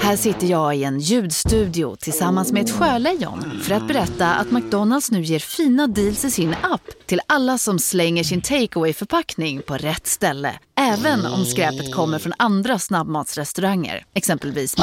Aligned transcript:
Här 0.00 0.16
sitter 0.16 0.46
jag 0.46 0.76
i 0.76 0.84
en 0.84 1.00
ljudstudio 1.00 1.96
tillsammans 1.96 2.52
med 2.52 2.64
ett 2.64 2.70
sjölejon 2.70 3.60
för 3.62 3.74
att 3.74 3.88
berätta 3.88 4.34
att 4.34 4.50
McDonalds 4.50 5.10
nu 5.10 5.22
ger 5.22 5.38
fina 5.38 5.86
deals 5.86 6.24
i 6.24 6.30
sin 6.30 6.54
app 6.62 7.06
till 7.06 7.20
alla 7.26 7.58
som 7.58 7.78
slänger 7.78 8.24
sin 8.24 8.40
takeaway 8.40 8.92
förpackning 8.92 9.62
på 9.62 9.76
rätt 9.76 10.06
ställe. 10.06 10.58
Även 10.78 11.26
om 11.26 11.44
skräpet 11.44 11.94
kommer 11.94 12.18
från 12.18 12.32
andra 12.38 12.78
snabbmatsrestauranger, 12.78 14.04
exempelvis 14.14 14.76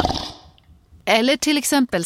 Eller 1.05 1.37
till 1.37 1.57
exempel 1.57 2.03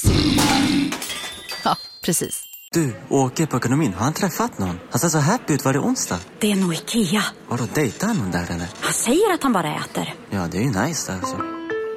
Ja, 1.63 1.75
precis. 2.05 2.43
Du, 2.71 2.95
åker 3.09 3.45
på 3.45 3.57
ekonomin. 3.57 3.93
Har 3.93 4.03
han 4.03 4.13
träffat 4.13 4.59
någon? 4.59 4.79
Han 4.91 4.99
ser 4.99 5.09
så 5.09 5.17
happy 5.17 5.53
ut. 5.53 5.65
Var 5.65 5.73
det 5.73 5.79
onsdag? 5.79 6.19
Det 6.39 6.51
är 6.51 6.55
nog 6.55 6.73
Ikea. 6.73 7.23
Har 7.47 7.57
du 7.57 7.65
dejtat 7.73 8.17
någon 8.17 8.31
där 8.31 8.45
eller? 8.51 8.67
Han 8.79 8.93
säger 8.93 9.33
att 9.33 9.43
han 9.43 9.53
bara 9.53 9.75
äter. 9.75 10.13
Ja, 10.29 10.47
det 10.51 10.57
är 10.57 10.61
ju 10.61 10.67
nice 10.67 11.11
där 11.11 11.19
alltså. 11.19 11.62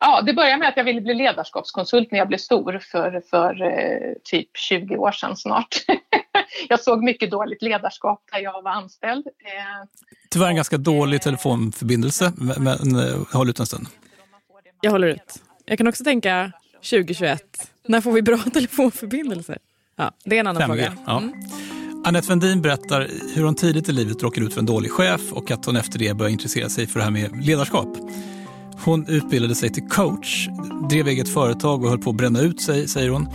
Ja, 0.00 0.22
det 0.22 0.32
började 0.32 0.56
med 0.56 0.68
att 0.68 0.76
jag 0.76 0.84
ville 0.84 1.00
bli 1.00 1.14
ledarskapskonsult 1.14 2.10
när 2.10 2.18
jag 2.18 2.28
blev 2.28 2.38
stor 2.38 2.78
för, 2.92 3.22
för 3.30 3.62
eh, 3.62 4.12
typ 4.24 4.56
20 4.56 4.96
år 4.96 5.12
sedan 5.12 5.36
snart. 5.36 5.84
jag 6.68 6.80
såg 6.80 7.02
mycket 7.02 7.30
dåligt 7.30 7.62
ledarskap 7.62 8.22
där 8.32 8.38
jag 8.38 8.62
var 8.62 8.70
anställd. 8.70 9.26
Eh, 9.26 9.88
Tyvärr 10.30 10.48
en 10.48 10.56
ganska 10.56 10.76
dålig 10.76 11.22
telefonförbindelse, 11.22 12.32
men, 12.36 12.64
men 12.64 12.96
eh, 12.96 13.26
håll 13.32 13.50
ut 13.50 13.60
en 13.60 13.66
stund. 13.66 13.86
Jag 14.80 14.90
håller 14.90 15.08
ut. 15.08 15.42
Jag 15.64 15.78
kan 15.78 15.86
också 15.86 16.04
tänka 16.04 16.52
2021. 16.74 17.42
När 17.86 18.00
får 18.00 18.12
vi 18.12 18.22
bra 18.22 18.38
telefonförbindelser? 18.52 19.58
Ja, 19.96 20.12
det 20.24 20.36
är 20.36 20.40
en 20.40 20.46
annan 20.46 20.62
5G, 20.62 20.66
fråga. 20.66 20.92
Ja. 21.06 21.18
Mm. 21.18 21.32
Anette 22.04 22.28
Wendin 22.28 22.62
berättar 22.62 23.08
hur 23.34 23.44
hon 23.44 23.54
tidigt 23.54 23.88
i 23.88 23.92
livet 23.92 24.22
råkade 24.22 24.46
ut 24.46 24.52
för 24.52 24.60
en 24.60 24.66
dålig 24.66 24.90
chef 24.90 25.32
och 25.32 25.50
att 25.50 25.64
hon 25.66 25.76
efter 25.76 25.98
det 25.98 26.14
började 26.14 26.32
intressera 26.32 26.68
sig 26.68 26.86
för 26.86 26.98
det 26.98 27.04
här 27.04 27.10
med 27.10 27.46
ledarskap. 27.46 27.88
Hon 28.88 29.06
utbildade 29.08 29.54
sig 29.54 29.70
till 29.70 29.88
coach, 29.88 30.48
drev 30.90 31.08
eget 31.08 31.28
företag 31.28 31.82
och 31.82 31.90
höll 31.90 31.98
på 31.98 32.10
att 32.10 32.16
bränna 32.16 32.40
ut 32.40 32.60
sig, 32.60 32.88
säger 32.88 33.10
hon. 33.10 33.28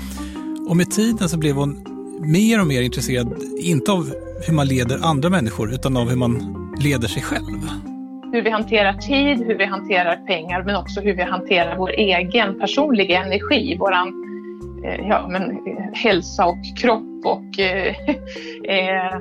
Och 0.69 0.77
med 0.77 0.91
tiden 0.91 1.29
så 1.29 1.37
blev 1.37 1.55
hon 1.55 1.85
mer 2.21 2.61
och 2.61 2.67
mer 2.67 2.81
intresserad, 2.81 3.33
inte 3.57 3.91
av 3.91 4.13
hur 4.47 4.53
man 4.53 4.67
leder 4.67 4.99
andra 5.03 5.29
människor, 5.29 5.73
utan 5.73 5.97
av 5.97 6.09
hur 6.09 6.15
man 6.15 6.55
leder 6.79 7.07
sig 7.07 7.23
själv. 7.23 7.69
Hur 8.31 8.41
vi 8.41 8.49
hanterar 8.49 8.93
tid, 8.93 9.47
hur 9.47 9.57
vi 9.57 9.65
hanterar 9.65 10.15
pengar, 10.15 10.63
men 10.63 10.75
också 10.75 11.01
hur 11.01 11.13
vi 11.13 11.23
hanterar 11.23 11.77
vår 11.77 11.89
egen 11.89 12.59
personliga 12.59 13.23
energi, 13.25 13.77
våran 13.77 14.07
eh, 14.85 15.07
ja, 15.07 15.27
men, 15.31 15.51
eh, 15.51 15.93
hälsa 15.93 16.45
och 16.45 16.77
kropp 16.77 17.25
och 17.25 17.59
eh, 17.59 17.95
eh, 18.78 19.19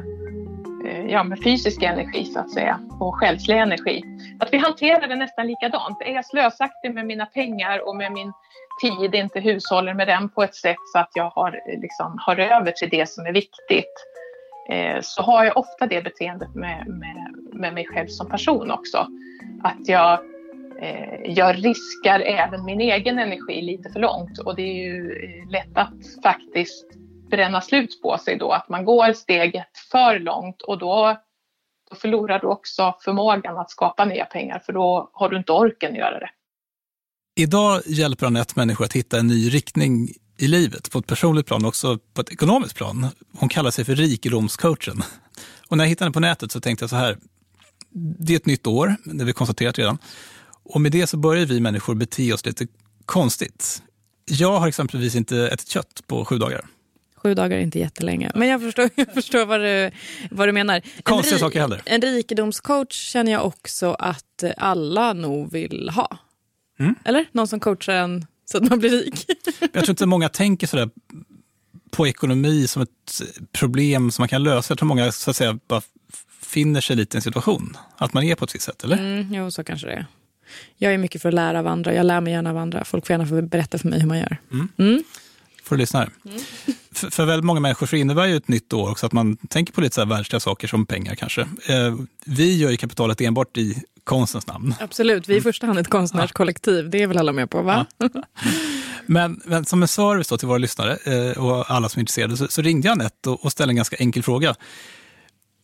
Eh, 0.84 1.06
ja, 1.06 1.25
med 1.25 1.43
fysisk 1.43 1.82
energi 1.82 2.25
så 2.25 2.41
att 2.41 2.50
säga 2.50 2.81
och 3.00 3.15
själslig 3.15 3.59
energi 3.59 4.03
att 4.41 4.53
vi 4.53 4.59
hanterar 4.59 5.09
det 5.09 5.16
nästan 5.16 5.47
likadant. 5.47 6.03
Är 6.03 6.15
jag 6.15 6.26
slösaktig 6.26 6.94
med 6.94 7.06
mina 7.06 7.26
pengar 7.26 7.88
och 7.88 7.97
med 7.97 8.12
min 8.12 8.32
tid, 8.81 9.15
inte 9.15 9.41
hushåller 9.41 9.94
med 9.94 10.09
den 10.09 10.28
på 10.28 10.43
ett 10.43 10.54
sätt 10.54 10.76
så 10.93 10.98
att 10.98 11.10
jag 11.15 11.31
har, 11.31 11.48
eh, 11.48 11.81
liksom, 11.81 12.19
har 12.26 12.37
över 12.37 12.70
till 12.70 12.88
det 12.88 13.09
som 13.09 13.26
är 13.26 13.32
viktigt, 13.32 13.94
eh, 14.70 14.98
så 15.03 15.22
har 15.22 15.44
jag 15.44 15.56
ofta 15.56 15.87
det 15.87 16.04
beteendet 16.04 16.54
med, 16.54 16.87
med, 16.87 17.34
med 17.53 17.75
mig 17.75 17.87
själv 17.87 18.06
som 18.06 18.28
person 18.28 18.70
också. 18.70 19.06
Att 19.62 19.88
jag, 19.88 20.19
eh, 20.81 21.20
jag 21.25 21.64
riskar 21.64 22.20
även 22.20 22.64
min 22.64 22.81
egen 22.81 23.19
energi 23.19 23.62
lite 23.62 23.91
för 23.91 24.00
långt 24.00 24.38
och 24.38 24.56
det 24.56 24.62
är 24.62 24.84
ju 24.84 25.12
eh, 25.12 25.50
lätt 25.50 25.78
att 25.78 26.22
faktiskt 26.22 27.01
bränna 27.32 27.60
slut 27.60 28.03
på 28.03 28.19
sig 28.19 28.38
då, 28.38 28.53
att 28.53 28.69
man 28.69 28.84
går 28.84 29.12
steget 29.12 29.78
för 29.91 30.19
långt 30.19 30.62
och 30.62 30.78
då 30.78 31.16
då 31.93 31.97
förlorar 31.97 32.38
du 32.38 32.47
också 32.47 32.94
förmågan 33.00 33.59
att 33.59 33.70
skapa 33.70 34.04
nya 34.04 34.25
pengar 34.25 34.62
för 34.66 34.72
då 34.72 35.10
har 35.12 35.28
du 35.28 35.37
inte 35.37 35.53
orken 35.53 35.93
att 35.93 35.98
göra 35.98 36.19
det. 36.19 36.31
Idag 37.37 37.81
hjälper 37.87 38.26
Anette 38.26 38.53
människor 38.56 38.84
att 38.84 38.93
hitta 38.93 39.19
en 39.19 39.26
ny 39.26 39.48
riktning 39.48 40.09
i 40.38 40.48
livet 40.48 40.91
på 40.91 40.98
ett 40.98 41.06
personligt 41.06 41.47
plan 41.47 41.65
och 41.65 41.69
också 41.69 41.98
på 42.15 42.20
ett 42.20 42.31
ekonomiskt 42.31 42.76
plan. 42.76 43.06
Hon 43.38 43.49
kallar 43.49 43.70
sig 43.70 43.84
för 43.84 43.94
rikedomscoachen. 43.94 45.03
Och 45.69 45.76
när 45.76 45.84
jag 45.84 45.88
hittade 45.88 46.06
henne 46.06 46.12
på 46.12 46.20
nätet 46.20 46.53
så 46.53 46.60
tänkte 46.60 46.82
jag 46.82 46.91
så 46.91 46.97
här, 46.97 47.19
det 48.19 48.32
är 48.32 48.37
ett 48.37 48.47
nytt 48.47 48.66
år, 48.66 48.97
det 49.04 49.19
har 49.19 49.26
vi 49.26 49.32
konstaterat 49.32 49.78
redan. 49.78 49.99
Och 50.62 50.81
med 50.81 50.93
det 50.93 51.06
så 51.06 51.16
börjar 51.16 51.47
vi 51.47 51.60
människor 51.60 51.94
bete 51.94 52.32
oss 52.32 52.47
lite 52.47 52.66
konstigt. 53.06 53.82
Jag 54.25 54.60
har 54.60 54.69
exempelvis 54.69 55.14
inte 55.14 55.49
ätit 55.49 55.69
kött 55.69 56.03
på 56.06 56.25
sju 56.25 56.38
dagar. 56.38 56.66
Sju 57.22 57.34
dagar 57.34 57.56
är 57.56 57.60
inte 57.60 57.78
jättelänge. 57.78 58.32
Men 58.34 58.48
jag 58.48 58.60
förstår, 58.60 58.90
jag 58.94 59.14
förstår 59.14 59.46
vad, 59.46 59.60
du, 59.60 59.90
vad 60.30 60.48
du 60.48 60.52
menar. 60.52 60.82
Konstiga 61.02 61.38
saker 61.38 61.60
heller. 61.60 61.82
En 61.84 62.00
rikedomscoach 62.00 62.94
känner 62.94 63.32
jag 63.32 63.46
också 63.46 63.92
att 63.92 64.44
alla 64.56 65.12
nog 65.12 65.52
vill 65.52 65.88
ha. 65.88 66.18
Mm. 66.78 66.94
Eller? 67.04 67.26
Någon 67.32 67.48
som 67.48 67.60
coachar 67.60 67.94
en 67.94 68.26
så 68.44 68.58
att 68.58 68.68
man 68.70 68.78
blir 68.78 68.90
rik. 68.90 69.26
jag 69.60 69.72
tror 69.72 69.90
inte 69.90 70.06
många 70.06 70.28
tänker 70.28 70.66
sådär 70.66 70.90
på 71.90 72.06
ekonomi 72.06 72.66
som 72.66 72.82
ett 72.82 73.22
problem 73.52 74.10
som 74.10 74.22
man 74.22 74.28
kan 74.28 74.42
lösa. 74.42 74.72
Jag 74.72 74.78
tror 74.78 74.88
många 74.88 75.12
så 75.12 75.30
att 75.30 75.36
säga, 75.36 75.58
bara 75.68 75.82
finner 76.42 76.80
sig 76.80 76.96
lite 76.96 77.16
i 77.16 77.18
en 77.18 77.22
situation. 77.22 77.76
Att 77.96 78.14
man 78.14 78.24
är 78.24 78.34
på 78.34 78.44
ett 78.44 78.54
visst 78.54 78.64
sätt, 78.64 78.84
eller? 78.84 78.98
Mm, 78.98 79.34
jo, 79.34 79.50
så 79.50 79.64
kanske 79.64 79.86
det 79.86 79.94
är. 79.94 80.06
Jag 80.76 80.94
är 80.94 80.98
mycket 80.98 81.22
för 81.22 81.28
att 81.28 81.34
lära 81.34 81.58
av 81.58 81.66
andra. 81.66 81.94
Jag 81.94 82.06
lär 82.06 82.20
mig 82.20 82.32
gärna 82.32 82.50
av 82.50 82.56
andra. 82.56 82.84
Folk 82.84 83.06
får 83.06 83.14
gärna 83.14 83.42
berätta 83.42 83.78
för 83.78 83.88
mig 83.88 84.00
hur 84.00 84.08
man 84.08 84.18
gör. 84.18 84.36
Mm. 84.52 84.68
Mm 84.78 85.04
för 85.72 85.76
lyssnare. 85.76 86.10
Mm. 86.24 86.40
För, 87.02 87.10
för 87.10 87.24
väldigt 87.24 87.44
många 87.44 87.60
människor 87.60 87.86
så 87.86 87.96
innebär 87.96 88.26
ju 88.26 88.36
ett 88.36 88.48
nytt 88.48 88.72
år 88.72 88.90
också 88.90 89.06
att 89.06 89.12
man 89.12 89.36
tänker 89.36 89.72
på 89.72 89.80
lite 89.80 89.94
så 89.94 90.00
här 90.00 90.08
världsliga 90.08 90.40
saker 90.40 90.68
som 90.68 90.86
pengar 90.86 91.14
kanske. 91.14 91.40
Eh, 91.40 91.96
vi 92.24 92.56
gör 92.56 92.70
ju 92.70 92.76
kapitalet 92.76 93.20
enbart 93.20 93.56
i 93.56 93.82
konstens 94.04 94.46
namn. 94.46 94.74
Absolut, 94.80 95.28
vi 95.28 95.34
är 95.34 95.38
i 95.38 95.40
första 95.40 95.66
hand 95.66 95.78
ett 95.78 95.88
konstnärskollektiv. 95.88 96.90
Det 96.90 97.02
är 97.02 97.06
väl 97.06 97.18
alla 97.18 97.32
med 97.32 97.50
på, 97.50 97.62
va? 97.62 97.86
Ja. 97.98 98.08
Men, 99.06 99.40
men, 99.44 99.64
som 99.64 99.82
en 99.82 99.88
service 99.88 100.28
till 100.28 100.48
våra 100.48 100.58
lyssnare 100.58 100.96
eh, 101.04 101.44
och 101.44 101.70
alla 101.70 101.88
som 101.88 101.98
är 101.98 102.02
intresserade 102.02 102.36
så, 102.36 102.48
så 102.48 102.62
ringde 102.62 102.88
jag 102.88 102.92
Anette 102.92 103.30
och, 103.30 103.44
och 103.44 103.52
ställde 103.52 103.72
en 103.72 103.76
ganska 103.76 103.96
enkel 103.96 104.22
fråga. 104.22 104.54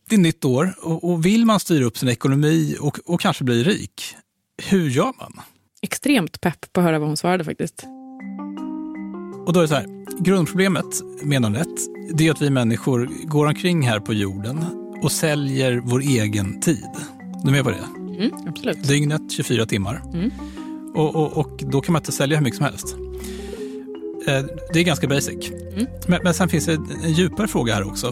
Det 0.09 0.15
är 0.15 0.21
nytt 0.21 0.45
år 0.45 0.75
och, 0.79 1.11
och 1.11 1.27
vill 1.27 1.45
man 1.45 1.61
styra 1.61 1.85
upp 1.85 1.99
sin 1.99 2.09
ekonomi 2.09 2.77
och, 2.81 2.99
och 3.05 3.21
kanske 3.21 3.45
bli 3.45 3.65
rik, 3.65 4.17
hur 4.63 4.89
gör 4.91 5.13
man? 5.19 5.41
Extremt 5.83 6.41
pepp 6.41 6.73
på 6.73 6.81
att 6.81 6.85
höra 6.85 6.99
vad 6.99 7.09
hon 7.09 7.17
svarade 7.17 7.45
faktiskt. 7.45 7.85
Och 9.49 9.55
då 9.55 9.61
är 9.61 9.63
det 9.63 9.69
så 9.69 9.75
här, 9.75 9.87
grundproblemet, 10.19 11.03
menar 11.23 11.51
rätt, 11.51 11.67
det 12.15 12.27
är 12.27 12.31
att 12.31 12.43
vi 12.43 12.51
människor 12.51 13.09
går 13.25 13.47
omkring 13.47 13.83
här 13.83 14.01
på 14.01 14.13
jorden 14.13 14.65
och 15.03 15.13
säljer 15.13 15.81
vår 15.85 16.01
egen 16.01 16.61
tid. 16.61 16.87
Du 17.43 17.49
är 17.49 17.53
med 17.53 17.65
på 17.65 17.71
det? 17.71 18.13
Mm, 18.23 18.31
absolut. 18.49 18.89
Dygnet 18.89 19.23
24 19.31 19.67
timmar. 19.67 20.03
Mm. 20.15 20.31
Och, 20.95 21.17
och, 21.17 21.37
och, 21.37 21.63
då 21.67 21.81
kan 21.81 21.93
man 21.93 22.01
inte 22.01 22.13
sälja 22.13 22.37
hur 22.37 22.45
mycket 22.45 22.57
som 22.57 22.67
helst. 22.67 22.97
Eh, 24.27 24.45
det 24.73 24.81
är 24.81 24.85
ganska 24.85 25.09
basic. 25.09 25.51
Mm. 25.51 25.87
Men, 26.07 26.21
men 26.25 26.35
sen 26.35 26.49
finns 26.49 26.67
det 26.67 26.73
en 27.05 27.13
djupare 27.13 27.49
fråga 27.49 27.75
här 27.75 27.89
också. 27.89 28.07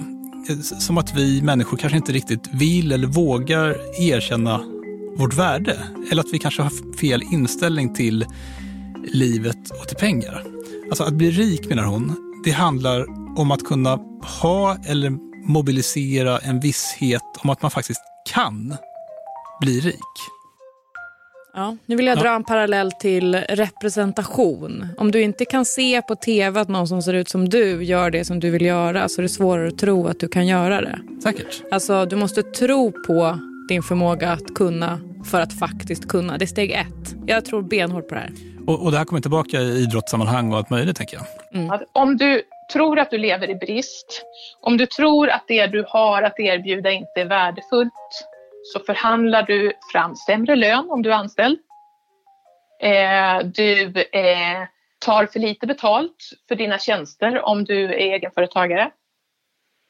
Eh, 0.49 0.58
som 0.61 0.99
att 0.99 1.16
vi 1.16 1.43
människor 1.43 1.76
kanske 1.76 1.96
inte 1.96 2.12
riktigt 2.12 2.49
vill 2.52 2.93
eller 2.93 3.06
vågar 3.06 3.76
erkänna 4.00 4.61
vårt 5.16 5.34
värde. 5.34 5.78
Eller 6.11 6.22
att 6.22 6.32
vi 6.32 6.38
kanske 6.38 6.62
har 6.62 6.96
fel 6.96 7.22
inställning 7.32 7.94
till 7.94 8.26
livet 9.12 9.70
och 9.70 9.88
till 9.88 9.96
pengar. 9.96 10.56
Alltså 10.88 11.05
att 11.05 11.15
bli 11.15 11.31
rik 11.31 11.69
menar 11.69 11.85
hon, 11.85 12.17
det 12.44 12.50
handlar 12.50 13.06
om 13.38 13.50
att 13.50 13.65
kunna 13.65 13.99
ha 14.41 14.77
eller 14.87 15.11
mobilisera 15.49 16.38
en 16.38 16.61
visshet 16.61 17.23
om 17.38 17.50
att 17.50 17.62
man 17.62 17.71
faktiskt 17.71 18.00
kan 18.35 18.77
bli 19.61 19.81
rik. 19.81 20.17
Ja, 21.55 21.77
nu 21.87 21.97
vill 21.97 22.06
jag 22.06 22.19
dra 22.19 22.35
en 22.35 22.44
parallell 22.44 22.93
till 22.93 23.35
representation. 23.35 24.87
Om 24.99 25.11
du 25.11 25.23
inte 25.23 25.44
kan 25.44 25.65
se 25.65 26.03
på 26.03 26.15
tv 26.15 26.61
att 26.61 26.69
någon 26.69 26.88
som 26.88 27.03
ser 27.03 27.15
ut 27.15 27.29
som 27.29 27.49
du 27.49 27.85
gör 27.85 28.11
det 28.11 28.25
som 28.25 28.41
du 28.41 28.50
vill 28.50 28.65
göra 28.65 29.09
så 29.09 29.21
är 29.21 29.23
det 29.23 29.29
svårare 29.29 29.69
att 29.69 29.79
tro 29.79 30.06
att 30.06 30.21
du 30.21 30.29
kan 30.29 30.47
göra 30.47 30.81
det. 30.81 30.99
Säkert. 31.23 31.62
Alltså, 31.71 32.06
du 32.06 32.17
måste 32.17 32.43
tro 32.43 32.93
på 33.06 33.38
din 33.69 33.83
förmåga 33.83 34.33
att 34.33 34.55
kunna 34.55 35.00
för 35.26 35.40
att 35.40 35.58
faktiskt 35.58 36.08
kunna. 36.08 36.38
Det 36.38 36.44
är 36.44 36.46
steg 36.46 36.70
ett. 36.70 37.14
Jag 37.26 37.44
tror 37.44 37.62
benhårt 37.62 38.08
på 38.08 38.14
det 38.14 38.20
här. 38.20 38.32
Och, 38.67 38.84
och 38.84 38.90
det 38.90 38.99
här 38.99 39.05
kommer 39.05 39.23
tillbaka 39.23 39.61
i 39.61 39.82
idrottssammanhang 39.82 40.52
och 40.52 40.58
allt 40.58 40.70
möjligt, 40.70 40.96
tänker 40.96 41.17
jag. 41.17 41.26
Mm. 41.62 41.81
Om 41.93 42.17
du 42.17 42.43
tror 42.73 42.99
att 42.99 43.11
du 43.11 43.19
lever 43.19 43.50
i 43.50 43.55
brist, 43.55 44.23
om 44.61 44.76
du 44.76 44.87
tror 44.87 45.28
att 45.28 45.44
det 45.49 45.67
du 45.67 45.84
har 45.88 46.23
att 46.23 46.40
erbjuda 46.40 46.90
inte 46.90 47.20
är 47.20 47.25
värdefullt, 47.25 47.93
så 48.73 48.81
förhandlar 48.81 49.43
du 49.43 49.73
fram 49.93 50.17
sämre 50.17 50.56
lön 50.56 50.90
om 50.90 51.02
du 51.02 51.11
är 51.11 51.14
anställd. 51.14 51.58
Eh, 52.82 53.38
du 53.44 53.82
eh, 54.12 54.62
tar 54.99 55.26
för 55.26 55.40
lite 55.40 55.67
betalt 55.67 56.31
för 56.49 56.55
dina 56.55 56.78
tjänster 56.78 57.43
om 57.43 57.64
du 57.64 57.84
är 57.84 58.14
egenföretagare. 58.14 58.90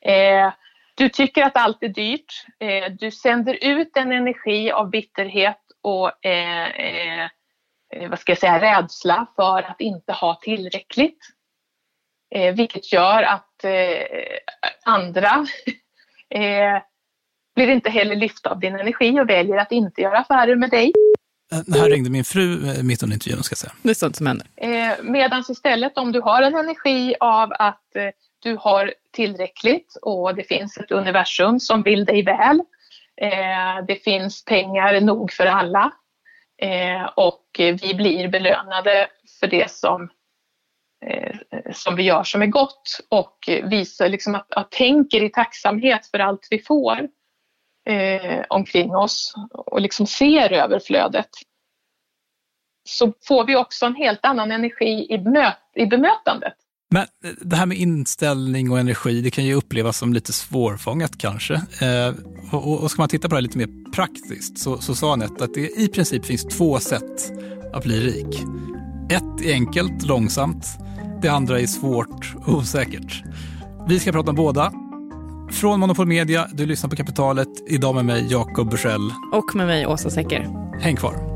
Eh, 0.04 0.52
du 0.96 1.08
tycker 1.08 1.42
att 1.42 1.56
allt 1.56 1.82
är 1.82 1.88
dyrt. 1.88 2.46
Eh, 2.60 2.92
du 2.98 3.10
sänder 3.10 3.58
ut 3.64 3.96
en 3.96 4.12
energi 4.12 4.70
av 4.70 4.90
bitterhet 4.90 5.60
och 5.82 6.26
eh, 6.26 6.66
eh, 6.66 7.30
vad 8.10 8.18
ska 8.18 8.32
jag 8.32 8.38
säga, 8.38 8.60
rädsla 8.60 9.26
för 9.36 9.62
att 9.62 9.80
inte 9.80 10.12
ha 10.12 10.40
tillräckligt. 10.42 11.18
vilket 12.54 12.92
gör 12.92 13.22
att 13.22 13.64
andra 14.84 15.46
blir 17.54 17.68
inte 17.68 17.90
heller 17.90 18.16
lyfta 18.16 18.50
av 18.50 18.60
din 18.60 18.74
energi 18.74 19.20
och 19.20 19.28
väljer 19.28 19.56
att 19.56 19.72
inte 19.72 20.00
göra 20.00 20.18
affärer 20.18 20.56
med 20.56 20.70
dig. 20.70 20.92
Här 21.50 21.90
ringde 21.90 22.10
min 22.10 22.24
fru 22.24 22.58
mitt 22.82 23.02
under 23.02 23.14
intervjun. 23.14 23.42
Ska 23.42 23.52
jag 23.52 23.58
säga. 23.58 23.72
Det 23.82 23.90
är 23.90 23.94
sånt 23.94 24.16
som 24.16 24.26
händer. 24.26 24.46
Medan 25.02 25.44
istället 25.48 25.98
om 25.98 26.12
du 26.12 26.20
har 26.20 26.42
en 26.42 26.54
energi 26.54 27.14
av 27.20 27.52
att 27.52 27.96
du 28.46 28.56
har 28.60 28.94
tillräckligt 29.12 29.96
och 30.02 30.34
det 30.34 30.44
finns 30.44 30.76
ett 30.76 30.90
universum 30.90 31.60
som 31.60 31.82
vill 31.82 32.04
dig 32.04 32.22
väl. 32.22 32.60
Eh, 33.16 33.84
det 33.88 33.96
finns 34.04 34.44
pengar 34.44 35.00
nog 35.00 35.32
för 35.32 35.46
alla 35.46 35.92
eh, 36.62 37.04
och 37.16 37.44
vi 37.58 37.94
blir 37.94 38.28
belönade 38.28 39.08
för 39.40 39.46
det 39.46 39.70
som, 39.70 40.10
eh, 41.06 41.36
som 41.72 41.96
vi 41.96 42.02
gör 42.02 42.24
som 42.24 42.42
är 42.42 42.46
gott 42.46 43.00
och 43.08 43.38
visar 43.62 44.08
liksom 44.08 44.34
att, 44.34 44.52
att 44.52 44.70
tänker 44.70 45.24
i 45.24 45.30
tacksamhet 45.30 46.06
för 46.06 46.18
allt 46.18 46.46
vi 46.50 46.58
får 46.58 47.08
omkring 48.48 48.96
oss 48.96 49.34
och 49.52 49.80
liksom 49.80 50.06
ser 50.06 50.52
överflödet 50.52 51.30
så 52.84 53.12
får 53.22 53.44
vi 53.44 53.56
också 53.56 53.86
en 53.86 53.94
helt 53.94 54.24
annan 54.24 54.50
energi 54.50 55.06
i, 55.10 55.18
bemöt 55.18 55.58
i 55.74 55.86
bemötandet. 55.86 56.56
Men 56.90 57.02
eh, 57.02 57.30
det 57.40 57.56
här 57.56 57.66
med 57.66 57.78
inställning 57.78 58.70
och 58.70 58.78
energi, 58.78 59.20
det 59.20 59.30
kan 59.30 59.44
ju 59.44 59.54
upplevas 59.54 59.98
som 59.98 60.12
lite 60.12 60.32
svårfångat 60.32 61.18
kanske. 61.18 61.54
Eh, 61.54 62.14
och, 62.50 62.82
och 62.82 62.90
ska 62.90 63.02
man 63.02 63.08
titta 63.08 63.28
på 63.28 63.34
det 63.34 63.36
här 63.36 63.42
lite 63.42 63.58
mer 63.58 63.92
praktiskt 63.92 64.58
så, 64.58 64.78
så 64.78 64.94
sa 64.94 65.12
Anette 65.12 65.44
att 65.44 65.54
det 65.54 65.80
i 65.80 65.88
princip 65.88 66.24
finns 66.24 66.44
två 66.44 66.80
sätt 66.80 67.32
att 67.72 67.84
bli 67.84 68.00
rik. 68.00 68.42
Ett 69.10 69.46
är 69.46 69.52
enkelt, 69.52 70.02
långsamt. 70.02 70.66
Det 71.22 71.28
andra 71.28 71.60
är 71.60 71.66
svårt 71.66 72.34
och 72.36 72.54
osäkert. 72.54 73.22
Vi 73.88 74.00
ska 74.00 74.12
prata 74.12 74.30
om 74.30 74.36
båda. 74.36 74.72
Från 75.50 75.80
Monopol 75.80 76.06
Media, 76.06 76.48
du 76.52 76.66
lyssnar 76.66 76.90
på 76.90 76.96
Kapitalet. 76.96 77.48
Idag 77.68 77.94
med 77.94 78.04
mig 78.04 78.26
Jakob 78.30 78.70
Bursell. 78.70 79.12
Och 79.32 79.54
med 79.54 79.66
mig 79.66 79.86
Åsa 79.86 80.10
Secker. 80.10 80.48
Häng 80.80 80.96
kvar. 80.96 81.35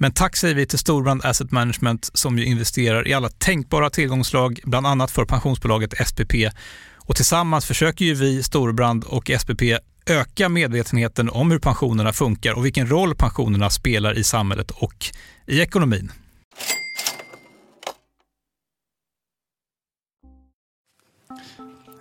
Men 0.00 0.12
tack 0.12 0.36
säger 0.36 0.54
vi 0.54 0.66
till 0.66 0.78
Storbrand 0.78 1.24
Asset 1.24 1.50
Management 1.50 2.10
som 2.14 2.38
ju 2.38 2.44
investerar 2.44 3.08
i 3.08 3.14
alla 3.14 3.28
tänkbara 3.28 3.90
tillgångslag, 3.90 4.60
bland 4.64 4.86
annat 4.86 5.10
för 5.10 5.24
pensionsbolaget 5.24 6.08
SPP. 6.08 6.34
Och 6.96 7.16
tillsammans 7.16 7.66
försöker 7.66 8.04
ju 8.04 8.14
vi, 8.14 8.42
Storbrand 8.42 9.04
och 9.04 9.30
SPP, 9.38 9.62
öka 10.06 10.48
medvetenheten 10.48 11.30
om 11.30 11.50
hur 11.50 11.58
pensionerna 11.58 12.12
funkar 12.12 12.52
och 12.52 12.64
vilken 12.64 12.90
roll 12.90 13.14
pensionerna 13.14 13.70
spelar 13.70 14.18
i 14.18 14.24
samhället 14.24 14.70
och 14.70 15.06
i 15.46 15.60
ekonomin. 15.60 16.12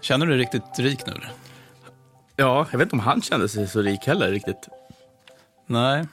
Känner 0.01 0.25
du 0.25 0.31
dig 0.31 0.41
riktigt 0.41 0.79
rik 0.79 0.99
nu? 1.07 1.13
Ja, 2.35 2.67
jag 2.71 2.79
vet 2.79 2.85
inte 2.85 2.95
om 2.95 2.99
han 2.99 3.21
kände 3.21 3.49
sig 3.49 3.67
så 3.67 3.81
rik 3.81 4.07
heller 4.07 4.31
riktigt. 4.31 4.69
Nej. 5.67 6.05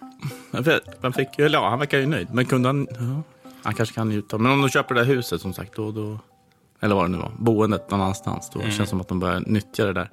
Man 1.01 1.13
fick, 1.13 1.39
eller 1.39 1.59
ja, 1.59 1.69
han 1.69 1.79
verkar 1.79 1.99
ju 1.99 2.07
nöjd. 2.07 2.29
Men 2.33 2.47
kunde 2.47 2.69
han... 2.69 2.87
Ja, 2.91 3.23
han 3.63 3.75
kanske 3.75 3.95
kan 3.95 4.09
njuta. 4.09 4.39
Men 4.39 4.53
om 4.53 4.61
de 4.61 4.69
köper 4.69 4.95
det 4.95 5.01
där 5.01 5.15
huset 5.15 5.41
som 5.41 5.55
sagt, 5.55 5.77
då... 5.77 5.91
då 5.91 6.19
eller 6.81 6.95
vad 6.95 7.05
det 7.05 7.09
nu 7.09 7.19
var. 7.19 7.33
Boendet 7.39 7.91
någon 7.91 8.01
annanstans. 8.01 8.51
Då 8.53 8.61
mm. 8.61 8.71
känns 8.71 8.89
det 8.89 8.91
som 8.91 9.01
att 9.01 9.09
de 9.09 9.21
börjar 9.21 9.43
nyttja 9.47 9.85
det 9.85 9.93
där. 9.93 10.11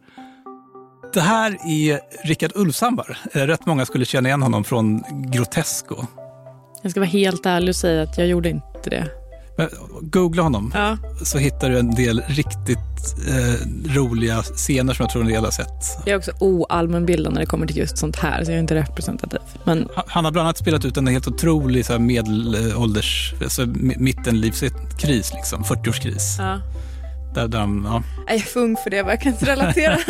Det 1.13 1.21
här 1.21 1.51
är 1.51 2.27
Rickard 2.27 2.51
Ulfsandbar. 2.55 3.17
Eh, 3.33 3.41
rätt 3.41 3.65
många 3.65 3.86
skulle 3.86 4.05
känna 4.05 4.29
igen 4.29 4.41
honom 4.41 4.63
från 4.63 5.03
Grotesco. 5.31 5.95
Jag 6.81 6.91
ska 6.91 7.00
vara 7.00 7.10
helt 7.10 7.45
ärlig 7.45 7.69
och 7.69 7.75
säga 7.75 8.03
att 8.03 8.17
jag 8.17 8.27
gjorde 8.27 8.50
inte 8.50 8.89
det. 8.89 9.20
Men 9.61 9.69
googla 10.01 10.43
honom 10.43 10.71
ja. 10.75 10.97
så 11.23 11.37
hittar 11.37 11.69
du 11.69 11.79
en 11.79 11.95
del 11.95 12.21
riktigt 12.27 12.77
eh, 13.27 13.55
roliga 13.95 14.43
scener 14.43 14.93
som 14.93 15.03
jag 15.03 15.09
tror 15.11 15.21
en 15.21 15.27
del 15.27 15.43
har 15.43 15.51
sett. 15.51 15.97
Jag 16.05 16.13
är 16.13 16.17
också 16.17 16.31
oallmänbildad 16.39 17.33
när 17.33 17.39
det 17.39 17.45
kommer 17.45 17.67
till 17.67 17.77
just 17.77 17.97
sånt 17.97 18.15
här, 18.15 18.43
så 18.43 18.51
jag 18.51 18.55
är 18.55 18.61
inte 18.61 18.75
representativ. 18.75 19.39
Men... 19.63 19.87
Han 20.07 20.25
har 20.25 20.31
bland 20.31 20.47
annat 20.47 20.57
spelat 20.57 20.85
ut 20.85 20.97
en 20.97 21.07
helt 21.07 21.27
otrolig 21.27 21.85
så 21.85 21.91
här, 21.93 21.99
medelålders, 21.99 23.33
alltså, 23.43 23.65
mittenlivskris, 23.75 25.33
liksom, 25.33 25.63
40-årskris. 25.63 26.35
Ja. 26.37 26.59
Där, 27.35 27.47
där 27.47 27.59
de, 27.59 27.85
ja. 27.85 28.03
Jag 28.27 28.35
är 28.35 28.39
för 28.39 28.59
ung 28.59 28.77
för 28.83 28.89
det, 28.89 28.97
jag 28.97 29.21
kan 29.21 29.31
inte 29.31 29.45
relatera. 29.45 29.97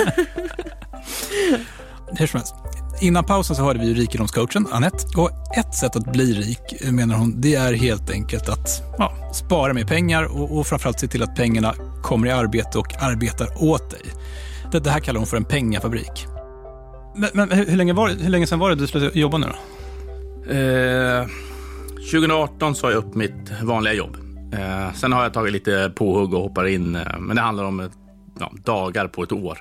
Hur 2.17 2.27
som 2.27 2.37
helst. 2.37 2.55
Innan 3.01 3.23
pausen 3.23 3.55
så 3.55 3.63
hörde 3.63 3.79
vi 3.79 3.93
rikedomscoachen 3.93 4.67
Annette. 4.71 5.05
Och 5.17 5.31
ett 5.57 5.75
sätt 5.75 5.95
att 5.95 6.11
bli 6.11 6.33
rik, 6.33 6.91
menar 6.91 7.15
hon, 7.15 7.41
det 7.41 7.55
är 7.55 7.73
helt 7.73 8.09
enkelt 8.09 8.49
att 8.49 8.83
ja, 8.97 9.31
spara 9.33 9.73
mer 9.73 9.85
pengar 9.85 10.23
och, 10.23 10.57
och 10.57 10.67
framförallt 10.67 10.99
se 10.99 11.07
till 11.07 11.23
att 11.23 11.35
pengarna 11.35 11.73
kommer 12.03 12.27
i 12.27 12.31
arbete 12.31 12.77
och 12.77 13.03
arbetar 13.03 13.63
åt 13.63 13.89
dig. 13.89 14.01
Det, 14.71 14.79
det 14.79 14.89
här 14.89 14.99
kallar 14.99 15.17
hon 15.17 15.27
för 15.27 15.37
en 15.37 15.45
pengafabrik. 15.45 16.27
Men, 17.15 17.29
men 17.33 17.51
hur, 17.51 17.75
länge 17.75 17.93
var, 17.93 18.09
hur 18.09 18.29
länge 18.29 18.47
sedan 18.47 18.59
var 18.59 18.69
det 18.69 18.75
du 18.75 18.87
slutade 18.87 19.19
jobba 19.19 19.37
nu 19.37 19.47
då? 19.47 19.55
Eh, 20.53 21.25
2018 22.11 22.75
sa 22.75 22.91
jag 22.91 22.97
upp 22.97 23.15
mitt 23.15 23.61
vanliga 23.63 23.93
jobb. 23.93 24.17
Eh, 24.53 24.93
sen 24.93 25.13
har 25.13 25.23
jag 25.23 25.33
tagit 25.33 25.53
lite 25.53 25.91
påhugg 25.95 26.33
och 26.33 26.41
hoppar 26.41 26.67
in, 26.67 26.95
eh, 26.95 27.19
men 27.19 27.35
det 27.35 27.41
handlar 27.41 27.63
om 27.63 27.89
ja, 28.39 28.51
dagar 28.63 29.07
på 29.07 29.23
ett 29.23 29.31
år. 29.31 29.59